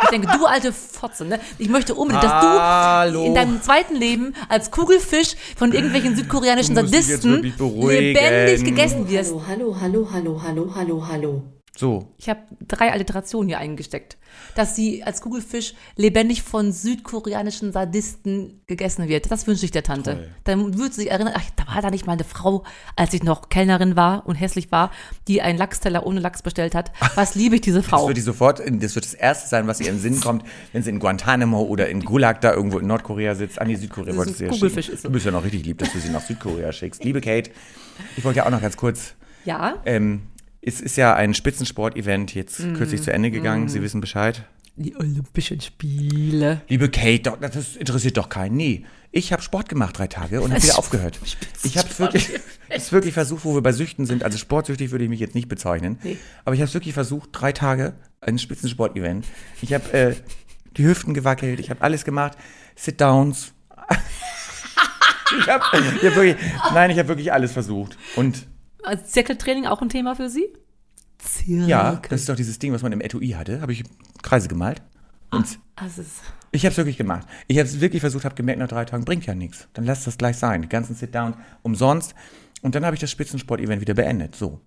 ich 0.02 0.08
denke, 0.08 0.26
du 0.36 0.44
alte 0.46 0.72
Fotze, 0.72 1.24
ne? 1.24 1.38
Ich 1.58 1.68
möchte 1.68 1.94
unbedingt, 1.94 2.24
dass 2.24 2.32
Hallo. 2.32 3.20
du 3.20 3.26
in 3.26 3.34
deinem 3.36 3.62
zweiten 3.62 3.94
Leben 3.94 4.34
als 4.48 4.72
Kugelfisch 4.72 5.36
von 5.56 5.72
irgendwelchen 5.72 6.16
südkoreanischen 6.16 6.74
Sadisten 6.74 7.42
lebendig 7.42 8.64
gegessen 8.64 9.08
wirst. 9.08 9.32
Hallo, 9.46 9.76
hallo, 9.80 10.08
hallo, 10.10 10.10
hallo, 10.12 10.42
hallo, 10.42 10.72
hallo, 10.74 11.08
hallo. 11.08 11.55
So, 11.78 12.12
Ich 12.16 12.28
habe 12.30 12.40
drei 12.66 12.90
Alliterationen 12.90 13.48
hier 13.48 13.58
eingesteckt. 13.58 14.16
Dass 14.54 14.74
sie 14.74 15.04
als 15.04 15.20
Kugelfisch 15.20 15.74
lebendig 15.96 16.42
von 16.42 16.72
südkoreanischen 16.72 17.70
Sadisten 17.72 18.62
gegessen 18.66 19.08
wird. 19.08 19.30
Das 19.30 19.46
wünsche 19.46 19.64
ich 19.66 19.70
der 19.72 19.82
Tante. 19.82 20.14
Toll. 20.14 20.28
Dann 20.44 20.78
würde 20.78 20.94
sie 20.94 21.02
sich 21.02 21.10
erinnern, 21.10 21.34
ach, 21.36 21.44
da 21.56 21.66
war 21.74 21.82
da 21.82 21.90
nicht 21.90 22.06
mal 22.06 22.14
eine 22.14 22.24
Frau, 22.24 22.64
als 22.96 23.12
ich 23.12 23.22
noch 23.22 23.48
Kellnerin 23.50 23.94
war 23.94 24.26
und 24.26 24.36
hässlich 24.36 24.72
war, 24.72 24.90
die 25.28 25.42
einen 25.42 25.58
Lachsteller 25.58 26.06
ohne 26.06 26.20
Lachs 26.20 26.42
bestellt 26.42 26.74
hat. 26.74 26.92
Was 27.14 27.34
liebe 27.34 27.56
ich 27.56 27.60
diese 27.60 27.78
das 27.80 27.86
Frau? 27.86 28.06
wird 28.08 28.16
die 28.16 28.22
sofort, 28.22 28.58
das 28.60 28.94
wird 28.94 29.04
das 29.04 29.14
Erste 29.14 29.48
sein, 29.48 29.66
was 29.66 29.80
ihr 29.80 29.88
in 29.88 29.96
den 29.96 30.00
Sinn 30.00 30.20
kommt, 30.20 30.44
wenn 30.72 30.82
sie 30.82 30.90
in 30.90 30.98
Guantanamo 30.98 31.62
oder 31.62 31.88
in 31.88 32.00
Gulag 32.02 32.40
da 32.40 32.52
irgendwo 32.54 32.78
in 32.78 32.86
Nordkorea 32.86 33.34
sitzt. 33.34 33.60
An 33.60 33.68
die 33.68 33.76
Südkorea 33.76 34.08
Das 34.12 34.16
wolltest 34.16 34.40
ist 34.40 34.50
du 34.50 34.54
Kugelfisch, 34.54 34.88
ist 34.88 35.02
so. 35.02 35.08
Du 35.08 35.12
bist 35.12 35.26
ja 35.26 35.32
noch 35.32 35.44
richtig 35.44 35.64
lieb, 35.64 35.78
dass 35.78 35.92
du 35.92 35.98
sie 35.98 36.08
nach 36.08 36.22
Südkorea 36.22 36.72
schickst. 36.72 37.04
Liebe 37.04 37.20
Kate, 37.20 37.50
ich 38.16 38.24
wollte 38.24 38.38
ja 38.38 38.46
auch 38.46 38.50
noch 38.50 38.60
ganz 38.62 38.76
kurz 38.76 39.14
Ja, 39.44 39.76
Ähm, 39.84 40.22
es 40.66 40.80
ist 40.80 40.96
ja 40.96 41.14
ein 41.14 41.32
Spitzensport-Event 41.34 42.34
jetzt 42.34 42.60
Mm. 42.60 42.74
kürzlich 42.74 43.02
zu 43.02 43.12
Ende 43.12 43.30
gegangen. 43.30 43.68
Sie 43.68 43.80
wissen 43.82 44.00
Bescheid. 44.00 44.44
die 44.78 44.94
Olympischen 44.96 45.58
Spiele. 45.62 46.60
Liebe 46.68 46.90
Kate, 46.90 47.20
doch, 47.22 47.38
das 47.40 47.76
interessiert 47.76 48.18
doch 48.18 48.28
keinen. 48.28 48.56
Nee, 48.56 48.84
ich 49.10 49.32
habe 49.32 49.40
Sport 49.40 49.70
gemacht 49.70 49.96
drei 49.98 50.06
Tage 50.06 50.42
und 50.42 50.52
habe 50.52 50.62
wieder 50.62 50.78
aufgehört. 50.78 51.18
Ich 51.62 51.78
habe 51.78 51.88
wirklich, 51.98 52.28
es 52.68 52.92
wirklich 52.92 53.14
versucht, 53.14 53.46
wo 53.46 53.54
wir 53.54 53.62
bei 53.62 53.72
Süchten 53.72 54.04
sind. 54.04 54.22
Also 54.22 54.36
sportsüchtig 54.36 54.90
würde 54.90 55.04
ich 55.04 55.08
mich 55.10 55.20
jetzt 55.20 55.34
nicht 55.34 55.48
bezeichnen. 55.48 55.98
Nee. 56.02 56.18
Aber 56.44 56.54
ich 56.54 56.60
habe 56.60 56.68
es 56.68 56.74
wirklich 56.74 56.92
versucht, 56.92 57.30
drei 57.32 57.52
Tage, 57.52 57.94
ein 58.20 58.38
Spitzensport-Event. 58.38 59.24
Ich 59.62 59.72
habe 59.72 59.90
äh, 59.94 60.14
die 60.76 60.84
Hüften 60.84 61.14
gewackelt, 61.14 61.58
ich 61.58 61.70
habe 61.70 61.80
alles 61.80 62.04
gemacht. 62.04 62.36
Sit-Downs. 62.74 63.52
ich 65.40 65.48
habe 65.48 65.64
ich 65.72 66.04
hab 66.04 66.14
wirklich, 66.16 66.36
nein, 66.74 66.90
ich 66.90 66.98
habe 66.98 67.08
wirklich 67.08 67.32
alles 67.32 67.52
versucht. 67.52 67.96
Und 68.16 68.46
Als 68.86 69.10
Zirkeltraining 69.12 69.66
auch 69.66 69.82
ein 69.82 69.88
Thema 69.88 70.14
für 70.14 70.28
Sie? 70.30 70.46
Zirkel. 71.18 71.68
Ja, 71.68 72.00
das 72.08 72.20
ist 72.20 72.28
doch 72.28 72.36
dieses 72.36 72.58
Ding, 72.58 72.72
was 72.72 72.82
man 72.82 72.92
im 72.92 73.00
Etui 73.00 73.30
hatte. 73.30 73.60
Habe 73.60 73.72
ich 73.72 73.84
Kreise 74.22 74.48
gemalt. 74.48 74.82
Und 75.30 75.58
Das 75.76 75.98
ist, 75.98 76.22
ich 76.52 76.64
habe 76.64 76.70
es 76.72 76.76
wirklich 76.76 76.96
gemacht. 76.96 77.26
Ich 77.48 77.58
habe 77.58 77.66
es 77.68 77.80
wirklich 77.80 78.00
versucht, 78.00 78.24
habe 78.24 78.34
gemerkt, 78.34 78.60
nach 78.60 78.68
drei 78.68 78.84
Tagen 78.84 79.04
bringt 79.04 79.26
ja 79.26 79.34
nichts. 79.34 79.66
Dann 79.72 79.84
lass 79.84 80.04
das 80.04 80.18
gleich 80.18 80.36
sein. 80.36 80.62
Die 80.62 80.68
ganzen 80.68 80.94
Sit-Down 80.94 81.34
umsonst. 81.62 82.14
Und 82.62 82.74
dann 82.74 82.84
habe 82.84 82.94
ich 82.94 83.00
das 83.00 83.10
Spitzensport-Event 83.10 83.80
wieder 83.80 83.94
beendet. 83.94 84.36
So. 84.36 84.60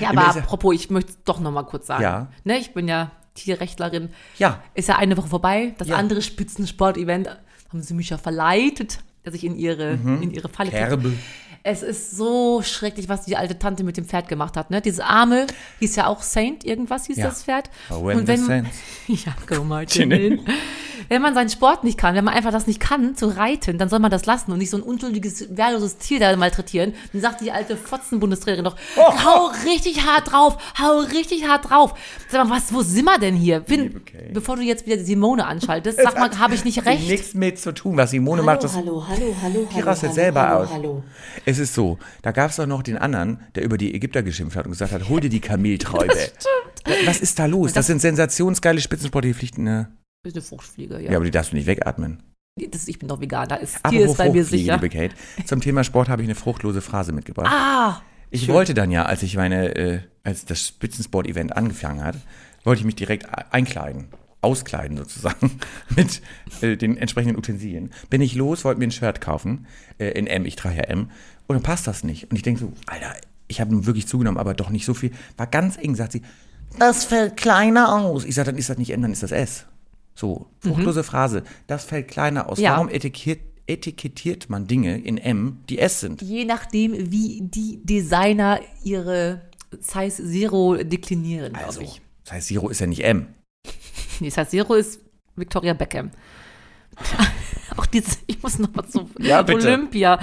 ja, 0.00 0.10
Im 0.10 0.18
aber 0.18 0.30
Esa- 0.30 0.38
apropos, 0.40 0.74
ich 0.74 0.90
möchte 0.90 1.12
es 1.12 1.18
doch 1.24 1.40
noch 1.40 1.50
mal 1.50 1.64
kurz 1.64 1.86
sagen. 1.86 2.02
Ja. 2.02 2.30
Ne, 2.44 2.58
ich 2.58 2.74
bin 2.74 2.88
ja 2.88 3.10
Tierrechtlerin. 3.34 4.10
Ja. 4.38 4.62
Ist 4.74 4.88
ja 4.88 4.96
eine 4.96 5.16
Woche 5.16 5.28
vorbei. 5.28 5.74
Das 5.78 5.88
Ja. 5.88 5.96
andere 5.96 6.20
Spitzensport-Event 6.22 7.28
haben 7.70 7.80
sie 7.82 7.94
mich 7.94 8.10
ja 8.10 8.18
verleitet, 8.18 8.98
dass 9.24 9.34
ich 9.34 9.44
in 9.44 9.56
ihre, 9.56 9.92
in 9.94 10.30
ihre 10.30 10.48
Falle. 10.48 10.70
Kerbe. 10.70 11.12
Es 11.68 11.82
ist 11.82 12.16
so 12.16 12.62
schrecklich, 12.62 13.08
was 13.08 13.22
die 13.24 13.36
alte 13.36 13.58
Tante 13.58 13.82
mit 13.82 13.96
dem 13.96 14.04
Pferd 14.04 14.28
gemacht 14.28 14.56
hat. 14.56 14.70
Ne? 14.70 14.80
Diese 14.80 15.04
Arme 15.04 15.48
hieß 15.80 15.96
ja 15.96 16.06
auch 16.06 16.22
Saint, 16.22 16.64
irgendwas 16.64 17.06
hieß 17.06 17.16
Ja. 17.16 17.26
das 17.26 17.42
Pferd. 17.42 17.70
Oh, 17.90 18.04
when 18.06 18.18
Und 18.20 18.28
wenn, 18.28 18.40
saints- 18.44 18.68
ja, 19.08 19.34
go 19.48 19.64
Martin. 19.64 20.40
wenn 21.08 21.22
man 21.22 21.34
seinen 21.34 21.50
Sport 21.50 21.82
nicht 21.82 21.98
kann, 21.98 22.14
wenn 22.14 22.24
man 22.24 22.34
einfach 22.34 22.52
das 22.52 22.68
nicht 22.68 22.78
kann, 22.78 23.16
zu 23.16 23.26
reiten, 23.26 23.78
dann 23.78 23.88
soll 23.88 23.98
man 23.98 24.12
das 24.12 24.26
lassen 24.26 24.52
und 24.52 24.58
nicht 24.58 24.70
so 24.70 24.76
ein 24.76 24.82
unschuldiges, 24.84 25.56
wehrloses 25.56 25.98
Tier 25.98 26.20
da 26.20 26.34
malträtieren. 26.36 26.94
Dann 27.12 27.20
sagt 27.20 27.40
die 27.40 27.50
alte 27.50 27.76
Fotzen-Bundestrainerin 27.76 28.64
doch, 28.64 28.76
Oh. 28.96 29.24
hau 29.24 29.50
richtig 29.64 30.06
hart 30.06 30.30
drauf, 30.30 30.56
hau 30.80 31.00
richtig 31.00 31.48
hart 31.48 31.68
drauf. 31.68 31.94
Sag 32.30 32.46
mal, 32.46 32.56
was, 32.56 32.72
wo 32.72 32.82
sind 32.82 33.04
wir 33.06 33.18
denn 33.18 33.34
hier? 33.34 33.58
Bin, 33.60 34.04
Kate. 34.04 34.30
bevor 34.32 34.54
du 34.54 34.62
jetzt 34.62 34.86
wieder 34.86 34.98
Simone 35.02 35.44
anschaltest, 35.46 35.98
sag 36.02 36.16
mal, 36.16 36.30
habe 36.38 36.54
ich 36.54 36.64
nicht 36.64 36.86
recht? 36.86 37.08
Nichts 37.08 37.34
mit 37.34 37.58
zu 37.58 37.72
tun. 37.74 37.96
Was 37.96 38.10
Simone 38.12 38.42
macht, 38.42 38.58
Hallo, 38.58 38.62
das. 38.62 38.76
hallo, 38.76 39.04
hallo, 39.08 39.36
hallo, 39.42 39.68
hallo, 39.74 39.84
rastet 39.86 40.10
hallo, 40.10 40.14
selber 40.14 40.48
hallo, 40.48 40.60
aus. 40.62 40.70
hallo. 40.72 41.02
Es 41.56 41.60
ist 41.70 41.74
so, 41.74 41.98
da 42.22 42.32
gab 42.32 42.50
es 42.50 42.56
doch 42.56 42.66
noch 42.66 42.82
den 42.82 42.98
anderen, 42.98 43.40
der 43.54 43.64
über 43.64 43.78
die 43.78 43.94
Ägypter 43.94 44.22
geschimpft 44.22 44.56
hat 44.56 44.66
und 44.66 44.72
gesagt 44.72 44.92
hat, 44.92 45.08
hol 45.08 45.20
dir 45.20 45.30
die 45.30 45.40
Kamelträube. 45.40 46.12
Was 47.06 47.20
ist 47.20 47.38
da 47.38 47.46
los? 47.46 47.72
Das 47.72 47.86
sind 47.86 48.00
sensationsgeile 48.00 48.80
spitzensportliche 48.80 49.34
Pflichten. 49.38 49.64
Ne? 49.64 49.88
Das 50.22 50.32
ist 50.32 50.36
eine 50.36 50.42
Fruchtfliege, 50.42 50.94
Ja, 51.00 51.10
ja. 51.12 51.16
aber 51.16 51.24
die 51.24 51.30
darfst 51.30 51.52
du 51.52 51.56
nicht 51.56 51.66
wegatmen. 51.66 52.22
Das, 52.70 52.88
ich 52.88 52.98
bin 52.98 53.08
doch 53.08 53.20
vegan, 53.20 53.48
da 53.48 53.56
ist, 53.56 53.78
Aber 53.82 53.90
Tier 53.96 54.06
ist 54.06 54.16
bei 54.16 54.30
mir 54.30 54.44
sicher. 54.44 54.74
liebe 54.74 54.88
Kate, 54.90 55.14
zum 55.46 55.60
Thema 55.60 55.82
Sport 55.84 56.08
habe 56.08 56.22
ich 56.22 56.26
eine 56.28 56.34
fruchtlose 56.34 56.80
Phrase 56.82 57.12
mitgebracht. 57.12 57.50
Ah, 57.50 58.02
ich 58.30 58.48
wollte 58.48 58.74
dann 58.74 58.90
ja, 58.90 59.04
als 59.06 59.22
ich 59.22 59.36
meine, 59.36 59.74
äh, 59.76 60.00
als 60.24 60.44
das 60.44 60.66
Spitzensport-Event 60.66 61.56
angefangen 61.56 62.02
hat, 62.04 62.16
wollte 62.64 62.80
ich 62.80 62.84
mich 62.86 62.96
direkt 62.96 63.24
e- 63.24 63.44
einkleiden, 63.50 64.08
auskleiden 64.40 64.96
sozusagen, 64.96 65.58
mit 65.96 66.22
äh, 66.62 66.76
den 66.76 66.96
entsprechenden 66.96 67.36
Utensilien. 67.36 67.92
Bin 68.10 68.20
ich 68.20 68.34
los, 68.34 68.64
wollte 68.64 68.78
mir 68.80 68.86
ein 68.88 68.90
Shirt 68.92 69.20
kaufen, 69.20 69.66
äh, 69.98 70.08
in 70.18 70.26
M, 70.26 70.44
ich 70.46 70.56
trage 70.56 70.76
ja 70.76 70.82
M, 70.84 71.10
und 71.46 71.54
dann 71.56 71.62
passt 71.62 71.86
das 71.86 72.04
nicht. 72.04 72.30
Und 72.30 72.36
ich 72.36 72.42
denke 72.42 72.60
so, 72.60 72.72
Alter, 72.86 73.14
ich 73.48 73.60
habe 73.60 73.72
nun 73.72 73.86
wirklich 73.86 74.06
zugenommen, 74.06 74.38
aber 74.38 74.54
doch 74.54 74.70
nicht 74.70 74.84
so 74.84 74.94
viel. 74.94 75.12
War 75.36 75.46
ganz 75.46 75.76
eng, 75.78 75.94
sagt 75.94 76.12
sie, 76.12 76.22
das 76.78 77.04
fällt 77.04 77.36
kleiner 77.36 77.92
aus. 77.94 78.24
Ich 78.24 78.34
sage, 78.34 78.46
dann 78.50 78.58
ist 78.58 78.68
das 78.68 78.78
nicht 78.78 78.90
M, 78.90 79.02
dann 79.02 79.12
ist 79.12 79.22
das 79.22 79.32
S. 79.32 79.66
So, 80.14 80.46
fruchtlose 80.60 81.04
Phrase, 81.04 81.42
das 81.66 81.84
fällt 81.84 82.08
kleiner 82.08 82.48
aus. 82.48 82.58
Ja. 82.58 82.72
Warum 82.72 82.88
etikettiert, 82.88 83.40
etikettiert 83.66 84.48
man 84.48 84.66
Dinge 84.66 84.98
in 84.98 85.18
M, 85.18 85.58
die 85.68 85.78
S 85.78 86.00
sind? 86.00 86.22
je 86.22 86.44
nachdem, 86.44 87.10
wie 87.12 87.40
die 87.42 87.80
Designer 87.84 88.60
ihre 88.82 89.42
Size 89.78 90.24
Zero 90.30 90.76
deklinieren, 90.76 91.52
glaube 91.52 91.66
Also, 91.66 91.80
ich. 91.82 92.00
heißt, 92.30 92.48
Zero 92.48 92.68
ist 92.70 92.80
ja 92.80 92.86
nicht 92.86 93.04
M. 93.04 93.26
Nee, 94.20 94.30
Size 94.30 94.48
Zero 94.48 94.74
ist 94.74 95.00
Victoria 95.36 95.74
Beckham. 95.74 96.10
Auch 97.80 97.86
dieses, 97.86 98.18
ich 98.26 98.42
muss 98.42 98.58
noch 98.58 98.72
mal 98.74 98.86
zu 98.86 99.08
Ja. 99.18 99.44
Olympia. 99.46 100.18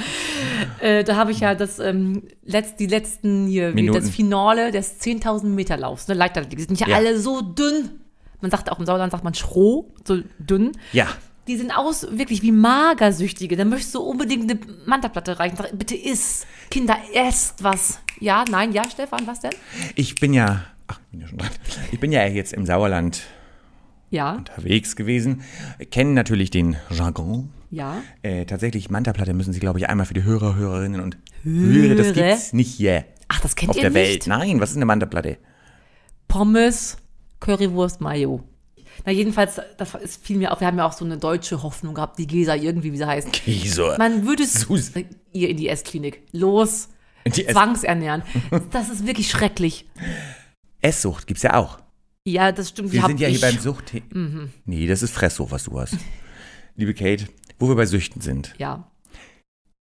Äh, 0.80 1.04
da 1.04 1.16
habe 1.16 1.32
ich 1.32 1.40
ja 1.42 1.56
das, 1.56 1.80
ähm, 1.80 2.24
letzt, 2.44 2.80
die 2.80 2.88
letzten 2.88 3.48
hier, 3.48 3.76
wie 3.76 3.88
das 3.88 4.10
Finale 4.10 4.72
des 4.72 5.00
10.000 5.02 5.46
Meter 5.46 5.78
Laufs, 5.78 6.08
ne, 6.08 6.14
Leichtathletik. 6.16 6.58
Die 6.60 6.66
sind 6.66 6.80
ja, 6.80 6.88
Ja. 6.88 6.96
alle 6.98 7.20
so 7.20 7.42
dünn. 7.42 7.92
Man 8.42 8.52
sagt 8.52 8.72
auch 8.72 8.80
im 8.80 8.86
Sauerland, 8.86 9.12
sagt 9.12 9.24
man 9.24 9.34
Schroh, 9.34 9.94
so 10.06 10.18
dünn. 10.40 10.72
Ja. 10.92 11.08
Die 11.48 11.58
sehen 11.58 11.72
aus 11.72 12.08
wirklich 12.10 12.42
wie 12.42 12.52
Magersüchtige. 12.52 13.56
Da 13.58 13.66
möchtest 13.66 13.96
du 13.96 14.02
unbedingt 14.02 14.50
eine 14.50 14.60
Mantaplatte 14.86 15.40
reichen. 15.40 15.58
Sag, 15.58 15.78
bitte 15.78 15.96
iss. 15.96 16.46
Kinder, 16.72 16.98
esst 17.14 17.64
was. 17.64 18.00
Ja, 18.20 18.46
nein, 18.50 18.72
ja, 18.72 18.84
Stefan, 18.90 19.28
was 19.28 19.42
denn? 19.42 19.52
Ich 19.96 20.16
bin 20.16 20.34
ja, 20.34 20.64
ach, 20.88 21.00
ich 21.06 21.12
bin 21.12 21.22
ja 21.22 21.28
schon 21.28 21.38
dran. 21.38 21.50
Ich 21.92 22.00
bin 22.00 22.12
ja 22.14 22.26
jetzt 22.26 22.54
im 22.54 22.66
Sauerland 22.66 23.22
Ja, 24.14 24.34
unterwegs 24.34 24.96
gewesen. 24.96 25.42
Kennen 25.90 26.14
natürlich 26.14 26.52
den 26.52 26.76
Jargon. 26.92 27.50
ja. 27.72 28.04
Äh, 28.22 28.46
tatsächlich, 28.46 28.92
Mantaplatte 28.92 29.34
müssen 29.34 29.54
Sie, 29.54 29.60
glaube 29.60 29.80
ich, 29.80 29.90
einmal 29.90 30.06
für 30.06 30.14
die 30.14 30.24
Hörer, 30.24 30.54
Hörerinnen 30.56 31.02
und 31.02 31.18
Hörer, 31.44 31.96
das 31.96 32.14
gibt's 32.14 32.54
nicht 32.54 32.76
hier 32.76 33.06
Ach, 33.28 33.40
das 33.40 33.56
kennt 33.56 33.72
auf 33.72 33.76
ihr 33.76 33.82
der 33.82 33.90
nicht? 33.90 34.08
Welt. 34.08 34.28
Nein, 34.28 34.60
was 34.60 34.70
ist 34.70 34.76
eine 34.76 34.86
Mantaplatte? 34.86 35.38
Pommes, 36.28 36.98
Currywurst, 37.40 38.02
Mayo. 38.02 38.44
Na, 39.04 39.12
jedenfalls, 39.12 39.60
das 39.78 39.96
ist 39.96 40.24
fiel 40.24 40.38
mir 40.38 40.52
auf, 40.52 40.60
wir 40.60 40.68
haben 40.68 40.78
ja 40.78 40.86
auch 40.86 40.94
so 40.94 41.04
eine 41.06 41.18
deutsche 41.18 41.64
Hoffnung 41.64 41.96
gehabt, 41.96 42.20
die 42.20 42.28
Gesa 42.28 42.54
irgendwie, 42.54 42.94
wie 42.94 42.98
sie 42.98 43.08
heißt. 43.08 43.42
Wieso? 43.48 43.94
Man 43.98 44.28
würde 44.28 44.44
es 44.44 44.68
ihr 45.32 45.50
in 45.50 45.58
die 45.58 45.70
Essklinik. 45.70 46.22
Los, 46.32 46.90
Die 47.26 47.48
zwangsernähren. 47.48 48.22
Das 48.70 48.90
ist 48.90 49.08
wirklich 49.08 49.32
schrecklich. 49.32 49.90
Esssucht 50.82 51.26
gibt's 51.26 51.42
ja 51.42 51.56
auch. 51.56 51.80
Ja, 52.26 52.52
das 52.52 52.70
stimmt. 52.70 52.92
Wir 52.92 53.02
sind 53.06 53.20
ja 53.20 53.28
ich. 53.28 53.40
hier 53.40 53.50
beim 53.52 53.60
Sucht. 53.60 53.94
Nee, 54.66 54.88
das 54.88 55.04
ist 55.04 55.14
Fresssucht, 55.14 55.52
was 55.52 55.66
du 55.66 55.80
hast. 55.80 55.98
Liebe 56.76 56.94
Kate, 56.94 57.28
wo 57.60 57.68
wir 57.68 57.76
bei 57.76 57.86
Süchten 57.86 58.22
sind. 58.22 58.54
Ja. 58.58 58.88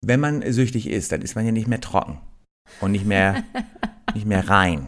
Wenn 0.02 0.20
man 0.22 0.50
süchtig 0.52 0.88
ist, 0.88 1.12
dann 1.12 1.22
ist 1.22 1.36
man 1.36 1.46
ja 1.46 1.52
nicht 1.52 1.68
mehr 1.68 1.82
trocken. 1.82 2.20
Und 2.80 2.92
nicht 2.92 3.06
mehr, 3.06 3.44
nicht 4.14 4.26
mehr 4.26 4.48
rein. 4.48 4.88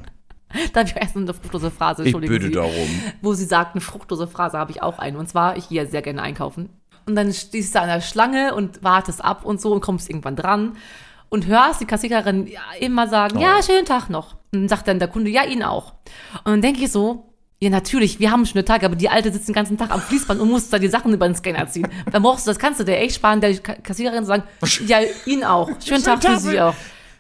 Da 0.73 0.81
habe 0.81 0.89
ich 0.89 0.95
erst 0.95 1.15
eine 1.15 1.33
fruchtlose 1.33 1.71
Phrase, 1.71 2.03
Ich 2.03 2.07
entschuldigen 2.07 2.33
bitte 2.33 2.51
darum. 2.51 2.89
Wo 3.21 3.33
sie 3.33 3.45
sagt, 3.45 3.73
eine 3.75 3.81
fruchtlose 3.81 4.27
Phrase 4.27 4.57
habe 4.57 4.71
ich 4.71 4.81
auch 4.81 4.99
eine. 4.99 5.17
Und 5.17 5.27
zwar, 5.27 5.57
ich 5.57 5.69
gehe 5.69 5.83
ja 5.83 5.89
sehr 5.89 6.01
gerne 6.01 6.21
einkaufen. 6.21 6.69
Und 7.05 7.15
dann 7.15 7.33
stehst 7.33 7.75
du 7.75 7.81
an 7.81 7.87
der 7.87 8.01
Schlange 8.01 8.53
und 8.55 8.83
wartest 8.83 9.23
ab 9.23 9.43
und 9.43 9.59
so 9.59 9.73
und 9.73 9.81
kommst 9.81 10.09
irgendwann 10.09 10.35
dran 10.35 10.77
und 11.29 11.47
hörst 11.47 11.81
die 11.81 11.85
Kassiererin 11.85 12.49
immer 12.79 13.07
sagen, 13.07 13.37
Oh. 13.37 13.41
ja, 13.41 13.61
schönen 13.63 13.85
Tag 13.85 14.09
noch. 14.09 14.33
Und 14.53 14.61
dann 14.61 14.69
sagt 14.69 14.87
dann 14.87 14.99
der 14.99 15.07
Kunde, 15.07 15.31
ja, 15.31 15.43
Ihnen 15.45 15.63
auch. 15.63 15.93
Und 16.43 16.45
dann 16.51 16.61
denke 16.61 16.83
ich 16.83 16.91
so, 16.91 17.30
ja, 17.62 17.69
natürlich, 17.69 18.19
wir 18.19 18.32
haben 18.32 18.45
schöne 18.45 18.65
Tage, 18.65 18.86
aber 18.88 18.95
die 18.95 19.08
Alte 19.10 19.32
sitzt 19.32 19.47
den 19.47 19.54
ganzen 19.54 19.78
Tag 19.78 19.91
am 19.91 20.02
Fließband 20.02 20.41
und 20.41 20.50
muss 20.50 20.69
da 20.69 20.80
die 20.80 20.88
Sachen 20.88 21.13
über 21.13 21.28
den 21.28 21.36
Scanner 21.36 21.67
ziehen. 21.67 21.88
Dann 22.12 22.24
brauchst 22.24 22.47
du, 22.47 22.52
das 22.52 22.58
kannst 22.58 22.80
du 22.80 22.84
dir 22.84 22.97
echt 22.97 23.15
sparen, 23.15 23.39
der 23.39 23.56
Ka- 23.60 23.76
Kassiererin 23.76 24.26
sagen, 24.26 24.43
ja, 24.88 24.97
Ihnen 25.26 25.43
auch. 25.43 25.69
Schönen 25.86 26.04
Tag 26.04 26.24
für 26.24 26.39
Sie 26.39 26.60
auch. 26.60 26.74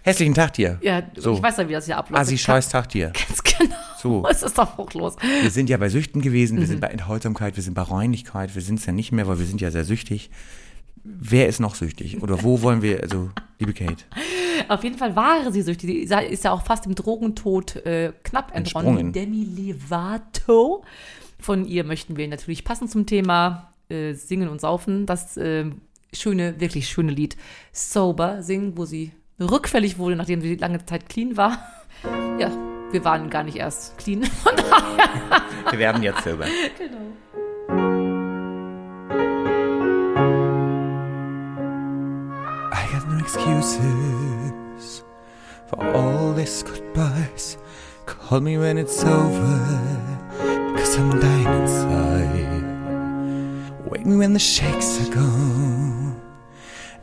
Hässlichen 0.03 0.33
Tag 0.33 0.53
dir. 0.53 0.79
Ja, 0.81 1.03
So. 1.15 1.33
ich 1.35 1.43
weiß 1.43 1.57
ja, 1.57 1.69
wie 1.69 1.73
das 1.73 1.85
hier 1.85 1.95
abläuft. 1.95 2.19
Assi, 2.23 2.35
scheiß 2.35 2.69
Tag 2.69 2.89
dir. 2.89 3.11
Ganz 3.27 3.43
genau. 3.43 3.75
So. 4.01 4.25
Es 4.31 4.41
ist 4.41 4.57
doch 4.57 4.73
fruchtlos. 4.75 5.15
Wir 5.43 5.51
sind 5.51 5.69
ja 5.69 5.77
bei 5.77 5.89
Süchten 5.89 6.21
gewesen, 6.23 6.57
wir 6.59 6.65
sind 6.65 6.77
Mhm. 6.77 6.81
bei 6.81 6.87
Enthaltsamkeit, 6.87 7.55
wir 7.55 7.61
sind 7.61 7.75
bei 7.75 7.83
Reinigkeit, 7.83 8.55
wir 8.55 8.63
sind 8.63 8.79
es 8.79 8.87
ja 8.87 8.93
nicht 8.93 9.11
mehr, 9.11 9.27
weil 9.27 9.37
wir 9.37 9.45
sind 9.45 9.61
ja 9.61 9.69
sehr 9.69 9.83
süchtig. 9.85 10.31
Wer 11.03 11.47
ist 11.47 11.59
noch 11.59 11.75
süchtig? 11.75 12.21
Oder 12.21 12.43
wo 12.43 12.61
wollen 12.61 12.81
wir, 12.81 13.01
also, 13.01 13.29
liebe 13.59 13.73
Kate, 13.73 14.03
Auf 14.67 14.83
jeden 14.83 14.97
Fall 14.97 15.15
war 15.15 15.51
sie 15.51 15.61
süchtig. 15.61 15.89
Die 15.89 16.31
ist 16.31 16.43
ja 16.43 16.51
auch 16.51 16.63
fast 16.63 16.85
im 16.85 16.95
Drogentod 16.95 17.77
äh, 17.85 18.13
knapp 18.23 18.55
entronnen. 18.55 19.11
Demi 19.11 19.43
Lovato. 19.43 20.83
Von 21.39 21.65
ihr 21.65 21.83
möchten 21.83 22.17
wir 22.17 22.27
natürlich 22.27 22.63
passend 22.63 22.91
zum 22.91 23.05
Thema 23.05 23.73
äh, 23.89 24.13
Singen 24.13 24.47
und 24.47 24.61
Saufen 24.61 25.05
das 25.05 25.37
äh, 25.37 25.65
schöne, 26.13 26.59
wirklich 26.59 26.87
schöne 26.87 27.11
Lied 27.11 27.35
Sober 27.71 28.43
singen, 28.43 28.77
wo 28.77 28.85
sie 28.85 29.11
rückfällig 29.39 29.97
wurde, 29.97 30.15
nachdem 30.15 30.41
sie 30.41 30.55
lange 30.55 30.85
Zeit 30.85 31.09
clean 31.09 31.35
war. 31.37 31.57
Ja, 32.39 32.51
wir 32.91 33.03
waren 33.03 33.29
gar 33.29 33.43
nicht 33.43 33.57
erst 33.57 33.97
clean. 33.97 34.23
Von 34.23 34.55
daher. 34.55 35.09
wir 35.69 35.79
werden 35.79 36.03
jetzt 36.03 36.23
selber. 36.23 36.45
I 36.47 36.51
excuses 43.21 45.03
for 45.67 45.83
all 45.95 46.33
these 46.33 46.63
goodbyes. 46.63 47.57
Call 48.05 48.41
me 48.41 48.57
when 48.57 48.77
it's 48.77 49.03
over, 49.03 49.59
cause 50.75 50.97
I'm 50.97 51.19
dying 51.19 51.61
inside. 51.61 52.63
Wake 53.89 54.05
me 54.05 54.17
when 54.17 54.33
the 54.33 54.39
shakes 54.39 54.99
are 55.01 55.13
gone, 55.13 56.19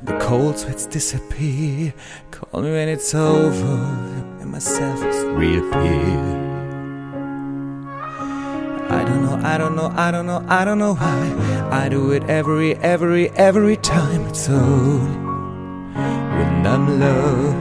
the 0.03 0.19
cold 0.19 0.59
sweats 0.59 0.87
disappear. 0.87 1.95
Call 2.31 2.63
me 2.63 2.73
when 2.73 2.89
it's 2.89 3.15
over, 3.15 3.77
and 4.41 4.51
myself 4.51 5.01
has 5.01 5.25
reappeared. 5.25 6.47
I 8.91 9.05
don't 9.05 9.23
know, 9.23 9.39
I 9.43 9.59
don't 9.59 9.77
know, 9.77 9.93
I 9.95 10.11
don't 10.11 10.27
know, 10.27 10.45
I 10.49 10.65
don't 10.65 10.79
know 10.79 10.95
why. 10.95 11.69
I 11.71 11.89
do 11.89 12.13
it 12.13 12.25
every, 12.25 12.75
every, 12.77 13.31
every 13.31 13.77
time 13.77 14.27
it's 14.27 14.49
on. 14.49 15.28
When 16.59 16.67
I'm 16.67 16.99
low. 16.99 17.55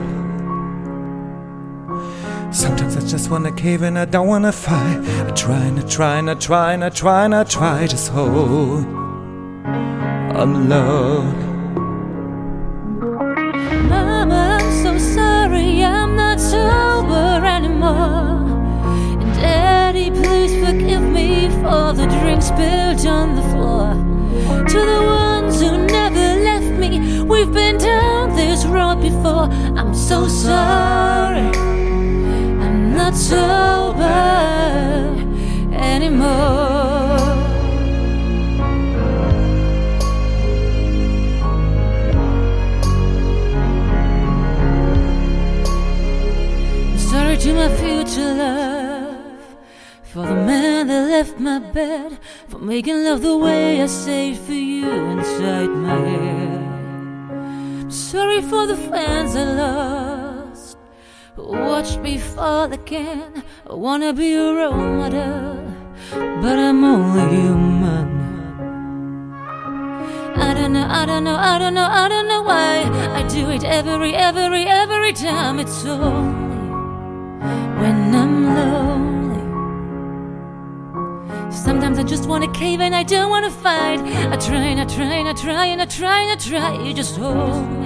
Sometimes 2.50 2.96
I 2.96 3.00
just 3.06 3.30
wanna 3.30 3.52
cave 3.52 3.82
and 3.82 3.96
I 3.96 4.06
don't 4.06 4.26
wanna 4.26 4.50
fight. 4.50 4.98
I 5.28 5.30
try 5.30 5.60
and 5.66 5.78
I 5.78 5.82
try 5.82 6.18
and 6.18 6.28
I 6.28 6.34
try 6.34 6.72
and 6.72 6.84
I 6.84 6.88
try 6.90 7.24
and 7.24 7.32
I 7.32 7.44
try 7.44 7.86
just 7.86 8.08
hold. 8.10 8.84
I'm 10.40 10.68
low. 10.68 11.22
Mama, 13.92 14.58
I'm 14.58 14.68
so 14.82 14.98
sorry, 14.98 15.84
I'm 15.84 16.16
not 16.16 16.40
sober 16.40 17.46
anymore. 17.46 18.50
And 19.22 19.32
Daddy, 19.36 20.10
please 20.10 20.54
forgive 20.64 21.04
me 21.04 21.50
for 21.62 21.92
the 21.92 22.06
drink 22.18 22.42
spilled 22.42 23.06
on 23.06 23.36
the 23.36 23.42
floor. 23.52 23.94
To 24.72 24.78
the 24.92 25.02
ones 25.06 25.60
who 25.60 25.86
never 25.86 26.07
I'm 29.78 29.94
so 29.94 30.28
sorry, 30.28 31.50
I'm 32.64 32.94
not 32.94 33.14
sober 33.14 34.04
anymore. 35.72 36.26
I'm 46.90 46.98
sorry 46.98 47.36
to 47.36 47.52
my 47.54 47.68
future 47.76 48.34
love 48.34 49.16
for 50.02 50.26
the 50.26 50.34
man 50.34 50.86
that 50.88 51.08
left 51.10 51.38
my 51.38 51.58
bed, 51.58 52.18
for 52.48 52.58
making 52.58 53.04
love 53.04 53.22
the 53.22 53.36
way 53.36 53.82
I 53.82 53.86
saved 53.86 54.40
for 54.40 54.52
you 54.52 54.90
inside 54.90 55.68
my 55.68 55.94
head. 55.94 56.37
Sorry 58.10 58.40
for 58.40 58.66
the 58.66 58.74
fans 58.74 59.36
I 59.36 59.44
lost 59.44 60.78
who 61.36 61.48
watched 61.48 61.98
me 62.00 62.16
fall 62.16 62.72
again. 62.72 63.44
I 63.68 63.74
wanna 63.74 64.14
be 64.14 64.32
a 64.32 64.54
role 64.54 64.72
model, 64.72 65.58
but 66.40 66.58
I'm 66.58 66.82
only 66.84 67.36
human. 67.36 68.08
I 70.36 70.54
don't 70.54 70.72
know, 70.72 70.86
I 70.88 71.04
don't 71.04 71.22
know, 71.22 71.36
I 71.36 71.58
don't 71.58 71.74
know, 71.74 71.86
I 71.86 72.08
don't 72.08 72.28
know 72.28 72.42
why 72.44 72.88
I 73.14 73.28
do 73.28 73.50
it 73.50 73.62
every, 73.64 74.14
every, 74.14 74.64
every 74.64 75.12
time. 75.12 75.58
It's 75.58 75.84
only 75.84 76.72
when 77.78 78.14
I'm 78.14 78.34
lonely. 78.56 79.42
Sometimes 81.52 81.98
I 81.98 82.04
just 82.04 82.26
wanna 82.26 82.50
cave 82.54 82.80
and 82.80 82.94
I 82.94 83.02
don't 83.02 83.28
wanna 83.28 83.50
fight. 83.50 84.00
I 84.32 84.36
try 84.38 84.64
and 84.72 84.80
I 84.80 84.86
try 84.86 85.12
and 85.20 85.28
I 85.28 85.34
try 85.34 85.66
and 85.66 85.82
I 85.82 85.84
try 85.84 86.20
and 86.22 86.30
I 86.32 86.36
try. 86.36 86.72
You 86.82 86.94
just 86.94 87.16
hold 87.18 87.77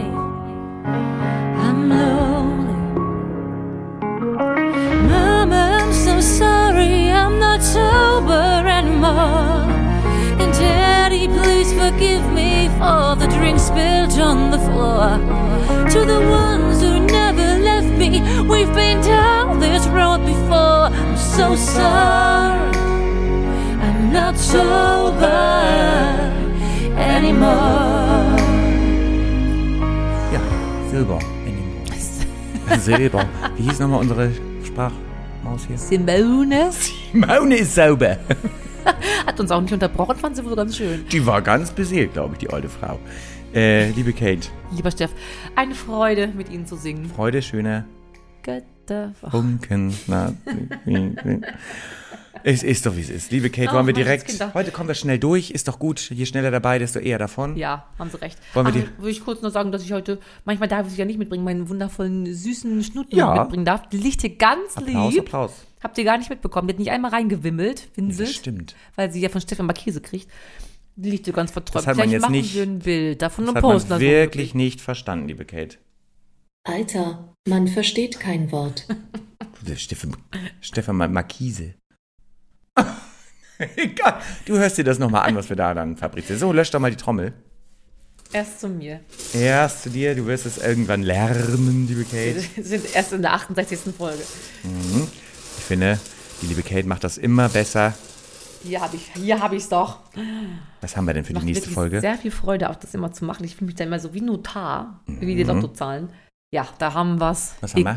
Mama, 5.11 5.79
I'm 5.81 5.93
so 5.93 6.21
sorry. 6.21 7.11
I'm 7.11 7.39
not 7.39 7.63
sober 7.63 8.67
anymore. 8.67 9.67
And 10.41 10.53
Daddy, 10.53 11.29
please 11.29 11.73
forgive 11.73 12.25
me 12.33 12.69
for 12.79 13.17
the 13.17 13.27
drink 13.37 13.59
spilled 13.59 14.19
on 14.21 14.51
the 14.51 14.59
floor. 14.59 15.19
To 15.91 16.05
the 16.05 16.21
ones 16.31 16.81
who 16.81 17.01
never 17.07 17.59
left 17.63 17.93
me, 17.99 18.23
we've 18.49 18.73
been 18.75 19.01
down 19.03 19.61
this 19.61 19.87
road 19.89 20.25
before. 20.25 20.91
I'm 21.01 21.17
so 21.17 21.55
sorry. 21.57 22.73
I'm 23.85 24.13
not 24.13 24.37
sober 24.37 25.53
anymore. 26.97 28.39
Ja, 30.33 30.41
Silber. 30.91 31.32
Silber. 32.79 33.25
Wie 33.57 33.65
hieß 33.65 33.81
nochmal 33.81 34.01
unsere 34.01 34.31
Sprachmaus 34.65 35.67
hier? 35.67 35.79
Simone 35.79 36.71
Maune 37.13 37.57
ist 37.57 37.75
sauber. 37.75 38.19
hat 39.27 39.39
uns 39.41 39.51
auch 39.51 39.61
nicht 39.61 39.73
unterbrochen, 39.73 40.17
fand 40.17 40.37
sie 40.37 40.45
wohl 40.45 40.57
ganz 40.57 40.77
schön. 40.77 41.05
Die 41.11 41.25
war 41.25 41.43
ganz 41.43 41.71
beseelt, 41.71 42.13
glaube 42.13 42.35
ich, 42.35 42.39
die 42.39 42.51
alte 42.51 42.69
Frau. 42.69 42.99
Äh, 43.55 43.91
liebe 43.91 44.13
Kate, 44.13 44.49
Lieber 44.75 44.91
Steff, 44.91 45.11
eine 45.57 45.75
Freude, 45.75 46.29
mit 46.29 46.51
Ihnen 46.51 46.67
zu 46.67 46.77
singen. 46.77 47.11
Freude, 47.15 47.43
schöner 47.43 47.85
Götter. 48.43 49.13
Funken. 49.31 49.95
Na, 50.07 50.33
Es 52.45 52.63
ist 52.63 52.87
doch, 52.87 52.97
wie 52.97 53.01
es 53.01 53.11
ist. 53.11 53.31
Liebe 53.31 53.51
Kate, 53.51 53.69
Ach, 53.71 53.75
wollen 53.75 53.87
wir 53.87 53.95
direkt. 53.95 54.43
Heute 54.55 54.71
kommen 54.71 54.89
wir 54.89 54.95
schnell 54.95 55.19
durch. 55.19 55.51
Ist 55.51 55.69
doch 55.69 55.79
gut. 55.79 56.11
Je 56.11 56.27
schneller 56.27 56.51
dabei, 56.51 56.79
desto 56.79 56.99
eher 56.99 57.19
davon. 57.19 57.57
Ja, 57.57 57.87
haben 57.99 58.11
Sie 58.11 58.21
recht. 58.21 58.39
Wollen 58.55 58.67
wir 58.67 58.71
Ach, 58.73 58.77
die- 58.93 58.99
würde 58.99 59.11
ich 59.11 59.25
kurz 59.25 59.43
noch 59.43 59.51
sagen, 59.51 59.71
dass 59.73 59.83
ich 59.85 59.93
heute, 59.93 60.19
manchmal 60.45 60.69
darf 60.69 60.87
ich 60.91 60.97
ja 60.97 61.05
nicht 61.05 61.19
mitbringen, 61.19 61.45
meinen 61.45 61.69
wundervollen, 61.69 62.33
süßen 62.33 62.83
Schnutten 62.83 63.17
Ja. 63.19 63.35
mitbringen 63.43 63.65
darf. 63.65 63.89
Die 63.91 63.99
liegt 63.99 64.21
hier 64.23 64.37
ganz 64.37 64.77
Applaus, 64.77 65.13
lieb. 65.13 65.23
Applaus. 65.23 65.53
Habt 65.83 65.99
ihr 65.99 66.05
gar 66.05 66.19
nicht 66.19 66.31
mitbekommen. 66.31 66.69
Die 66.69 66.75
hat 66.75 66.79
nicht 66.79 66.91
einmal 66.91 67.11
reingewimmelt, 67.13 67.89
Das 67.91 67.97
winselt, 67.97 68.29
stimmt. 68.29 68.75
weil 68.97 69.11
sie 69.13 69.21
ja 69.21 69.29
von 69.29 69.41
Stefan 69.41 69.67
Markise 69.67 70.01
kriegt. 70.01 70.29
Die 70.97 71.11
liegt 71.11 71.25
hier 71.25 71.35
ganz 71.35 71.51
verträumt. 71.51 71.87
Das 71.87 71.87
hat 71.87 71.97
man 71.97 72.05
Vielleicht 72.09 72.13
jetzt 72.13 72.23
machen 72.23 72.33
nicht- 72.33 72.55
wir 72.55 72.63
ein 72.65 72.79
Bild 72.81 73.23
davon 73.23 73.45
Das 73.47 73.51
und 73.51 73.57
hat 73.57 73.63
posten 73.63 73.89
man 73.91 73.99
das 74.01 74.09
wirklich 74.09 74.55
nicht 74.55 74.81
verstanden, 74.81 75.29
liebe 75.29 75.45
Kate. 75.45 75.79
Alter, 76.65 77.35
man 77.49 77.67
versteht 77.67 78.21
kein 78.21 78.53
Wort. 78.53 78.87
Stefan, 79.77 80.17
Stefan 80.61 80.97
Ma- 80.97 81.09
Markise. 81.09 81.75
Egal. 83.77 84.21
Du 84.47 84.59
hörst 84.59 84.79
dir 84.79 84.85
das 84.85 84.99
nochmal 84.99 85.29
an, 85.29 85.37
was 85.37 85.49
wir 85.49 85.57
da 85.57 85.75
dann 85.75 85.97
fabrizieren. 85.97 86.39
So, 86.39 86.53
lösch 86.53 86.71
doch 86.71 86.81
mal 86.81 86.91
die 86.91 86.97
Trommel. 86.97 87.33
Erst 88.33 88.61
zu 88.61 88.69
mir. 88.69 89.01
Erst 89.35 89.83
zu 89.83 89.91
dir, 89.91 90.15
du 90.15 90.27
wirst 90.27 90.47
es 90.47 90.57
irgendwann 90.59 91.03
lernen, 91.03 91.87
liebe 91.87 92.05
Kate. 92.05 92.43
Wir 92.57 92.65
sind 92.65 92.95
erst 92.95 93.13
in 93.13 93.21
der 93.21 93.35
68. 93.35 93.79
Folge. 93.97 94.23
Ich 95.59 95.65
finde, 95.65 96.01
die 96.41 96.47
liebe 96.47 96.63
Kate 96.63 96.89
macht 96.89 97.05
das 97.05 97.19
immer 97.19 97.51
besser. 97.51 97.93
Hier 98.65 98.81
habe 98.81 98.97
ich, 98.97 99.11
hier 99.15 99.37
ich 99.53 99.63
es 99.65 99.69
doch. 99.69 99.99
Was 100.81 100.97
haben 100.97 101.07
wir 101.07 101.13
denn 101.15 101.25
für 101.25 101.33
die 101.33 101.41
Macht 101.41 101.45
nächste 101.45 101.65
wirklich 101.67 101.75
Folge? 101.75 102.01
sehr 102.01 102.17
viel 102.17 102.31
Freude, 102.31 102.71
auch 102.71 102.77
das 102.77 102.95
immer 102.95 103.13
zu 103.13 103.25
machen. 103.27 103.45
Ich 103.45 103.57
fühle 103.57 103.67
mich 103.67 103.75
da 103.75 103.85
immer 103.85 103.99
so 103.99 104.15
wie 104.15 104.21
Notar, 104.23 105.01
wie 105.07 105.35
Mhm. 105.35 105.37
die 105.37 105.43
Lottozahlen. 105.43 106.09
Ja, 106.55 106.67
da 106.79 106.95
haben 106.95 107.21
wir's. 107.21 107.55
Was 107.61 107.75
haben 107.75 107.85
wir? 107.85 107.97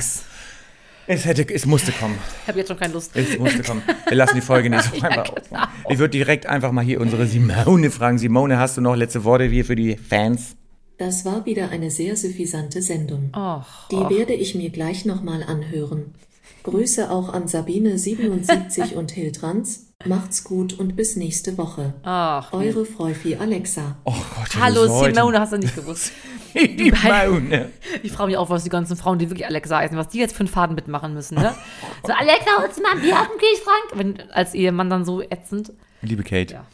Es, 1.07 1.25
hätte, 1.25 1.47
es 1.53 1.65
musste 1.65 1.91
kommen. 1.91 2.17
Ich 2.43 2.47
habe 2.47 2.59
jetzt 2.59 2.67
schon 2.67 2.77
keine 2.79 2.93
Lust. 2.93 3.11
Es 3.15 3.37
musste 3.37 3.61
kommen. 3.63 3.83
Wir 4.07 4.17
lassen 4.17 4.35
die 4.35 4.41
Folge 4.41 4.69
nicht 4.69 4.83
so 4.91 4.95
Ja, 4.97 5.03
einfach 5.09 5.33
genau. 5.35 5.61
auf. 5.61 5.67
Ich 5.89 5.99
würde 5.99 6.11
direkt 6.11 6.47
einfach 6.47 6.71
mal 6.71 6.83
hier 6.83 6.99
unsere 6.99 7.27
Simone 7.27 7.91
fragen. 7.91 8.17
Simone, 8.17 8.57
hast 8.57 8.77
du 8.77 8.81
noch 8.81 8.95
letzte 8.95 9.23
Worte 9.23 9.43
hier 9.45 9.65
für 9.65 9.75
die 9.75 9.97
Fans? 9.97 10.55
Das 10.97 11.25
war 11.25 11.45
wieder 11.45 11.69
eine 11.69 11.91
sehr 11.91 12.15
suffisante 12.15 12.81
Sendung. 12.81 13.29
Ach, 13.33 13.87
Die 13.89 13.97
werde 13.97 14.33
ich 14.33 14.55
mir 14.55 14.69
gleich 14.69 15.05
nochmal 15.05 15.43
anhören. 15.43 16.15
Grüße 16.63 17.11
auch 17.11 17.29
an 17.33 17.45
Sabine77 17.47 18.93
und 18.95 19.11
Hiltrans. 19.11 19.84
Macht's 20.03 20.43
gut 20.43 20.73
und 20.73 20.95
bis 20.95 21.15
nächste 21.15 21.57
Woche. 21.57 21.93
ach. 22.03 22.51
Eure 22.53 22.85
Freufi 22.85 23.35
Alexa. 23.37 23.97
Oh 24.03 24.11
Gott, 24.35 24.55
Hallo. 24.61 25.03
Simone, 25.03 25.39
hast 25.39 25.53
du 25.53 25.57
nicht 25.57 25.73
gewusst. 25.75 26.11
Simone. 26.53 27.71
Ich 28.03 28.11
frage 28.11 28.27
mich 28.27 28.37
auch, 28.37 28.49
was 28.49 28.63
die 28.65 28.69
ganzen 28.69 28.97
Frauen, 28.97 29.17
die 29.19 29.29
wirklich 29.29 29.47
Alexa 29.47 29.77
heißen, 29.77 29.97
was 29.97 30.09
die 30.09 30.19
jetzt 30.19 30.33
für 30.35 30.41
einen 30.41 30.49
Faden 30.49 30.75
mitmachen 30.75 31.13
müssen, 31.13 31.35
ne? 31.35 31.55
So, 32.05 32.11
Alexa, 32.13 32.49
holst 32.59 32.77
du 32.77 32.83
mal 32.83 32.91
ein 32.91 33.01
Bier 33.01 33.19
aus 33.19 33.27
dem 33.27 33.39
Kühlschrank? 33.39 33.83
Wenn, 33.95 34.29
als 34.31 34.53
Ehemann 34.53 34.89
dann 34.89 35.05
so 35.05 35.21
ätzend. 35.21 35.71
Liebe 36.01 36.23
Kate, 36.23 36.53
Ja. 36.53 36.65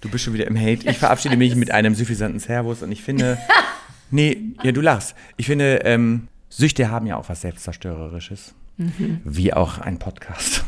du 0.00 0.08
bist 0.08 0.24
schon 0.24 0.32
wieder 0.34 0.46
im 0.46 0.58
Hate. 0.58 0.88
Ich 0.90 0.98
verabschiede 0.98 1.36
mich 1.36 1.54
mit 1.54 1.70
einem 1.70 1.94
suffisanten 1.94 2.40
Servus 2.40 2.82
und 2.82 2.90
ich 2.90 3.02
finde, 3.02 3.38
nee, 4.10 4.54
ja, 4.62 4.72
du 4.72 4.80
lachst. 4.80 5.14
Ich 5.36 5.46
finde, 5.46 5.82
ähm, 5.84 6.26
Süchte 6.48 6.90
haben 6.90 7.06
ja 7.06 7.16
auch 7.16 7.28
was 7.28 7.42
Selbstzerstörerisches. 7.42 8.54
Wie 9.24 9.52
auch 9.52 9.78
ein 9.78 9.98
Podcast. 9.98 10.64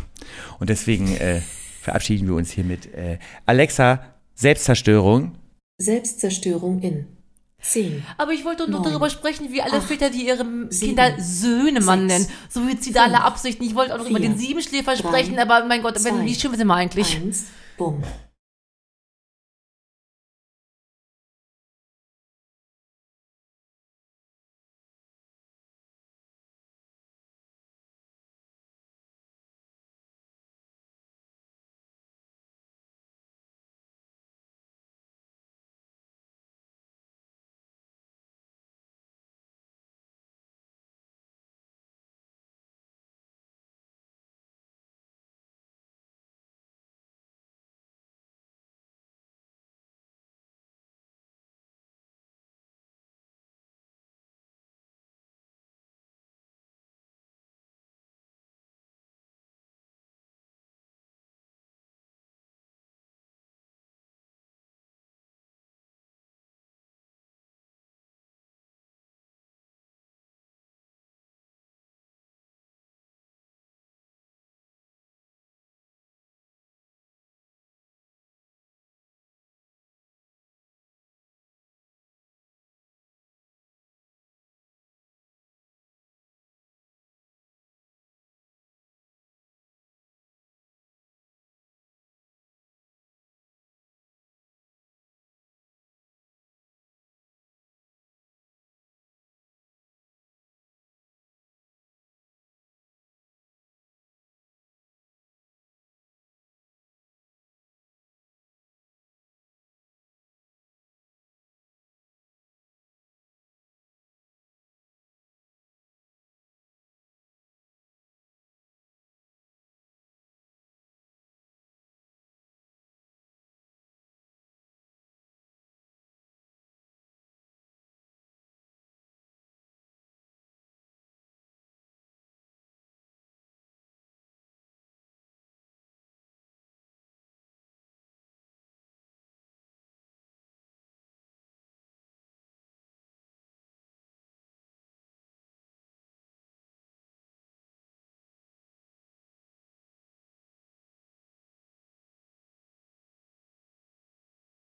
Und 0.61 0.71
deswegen 0.71 1.17
äh, 1.17 1.41
verabschieden 1.85 2.27
wir 2.27 2.35
uns 2.35 2.51
hiermit. 2.51 2.93
Äh, 2.95 3.19
Alexa, 3.47 4.01
Selbstzerstörung. 4.35 5.33
Selbstzerstörung 5.79 6.81
in 6.81 7.07
10. 7.61 8.05
Aber 8.19 8.33
ich 8.33 8.45
wollte 8.45 8.69
nur 8.71 8.81
Neun. 8.81 8.91
darüber 8.91 9.11
sprechen, 9.11 9.51
wie 9.53 9.63
alle 9.63 9.75
Acht. 9.79 9.85
Väter, 9.87 10.11
die 10.11 10.27
ihre 10.27 10.45
Sieben. 10.71 10.97
Kinder 10.97 11.15
Söhnemann 11.19 12.09
Sechs. 12.09 12.29
nennen. 12.29 12.69
Suizidale 12.69 13.15
Fünf. 13.15 13.25
Absichten. 13.25 13.65
Ich 13.65 13.75
wollte 13.75 13.95
auch 13.95 13.99
noch 13.99 14.09
über 14.11 14.19
Vier. 14.19 14.29
den 14.31 14.39
Siebenschläfer 14.39 14.95
Drei. 14.97 15.09
sprechen, 15.09 15.39
aber 15.39 15.65
mein 15.67 15.83
Gott, 15.83 15.95
wenn, 16.05 16.17
Zwei. 16.17 16.25
wie 16.25 16.35
schlimm 16.35 16.55
sind 16.57 16.67
wir 16.67 16.75
eigentlich? 16.75 17.17
1. 17.17 17.45
Bumm. 17.79 18.03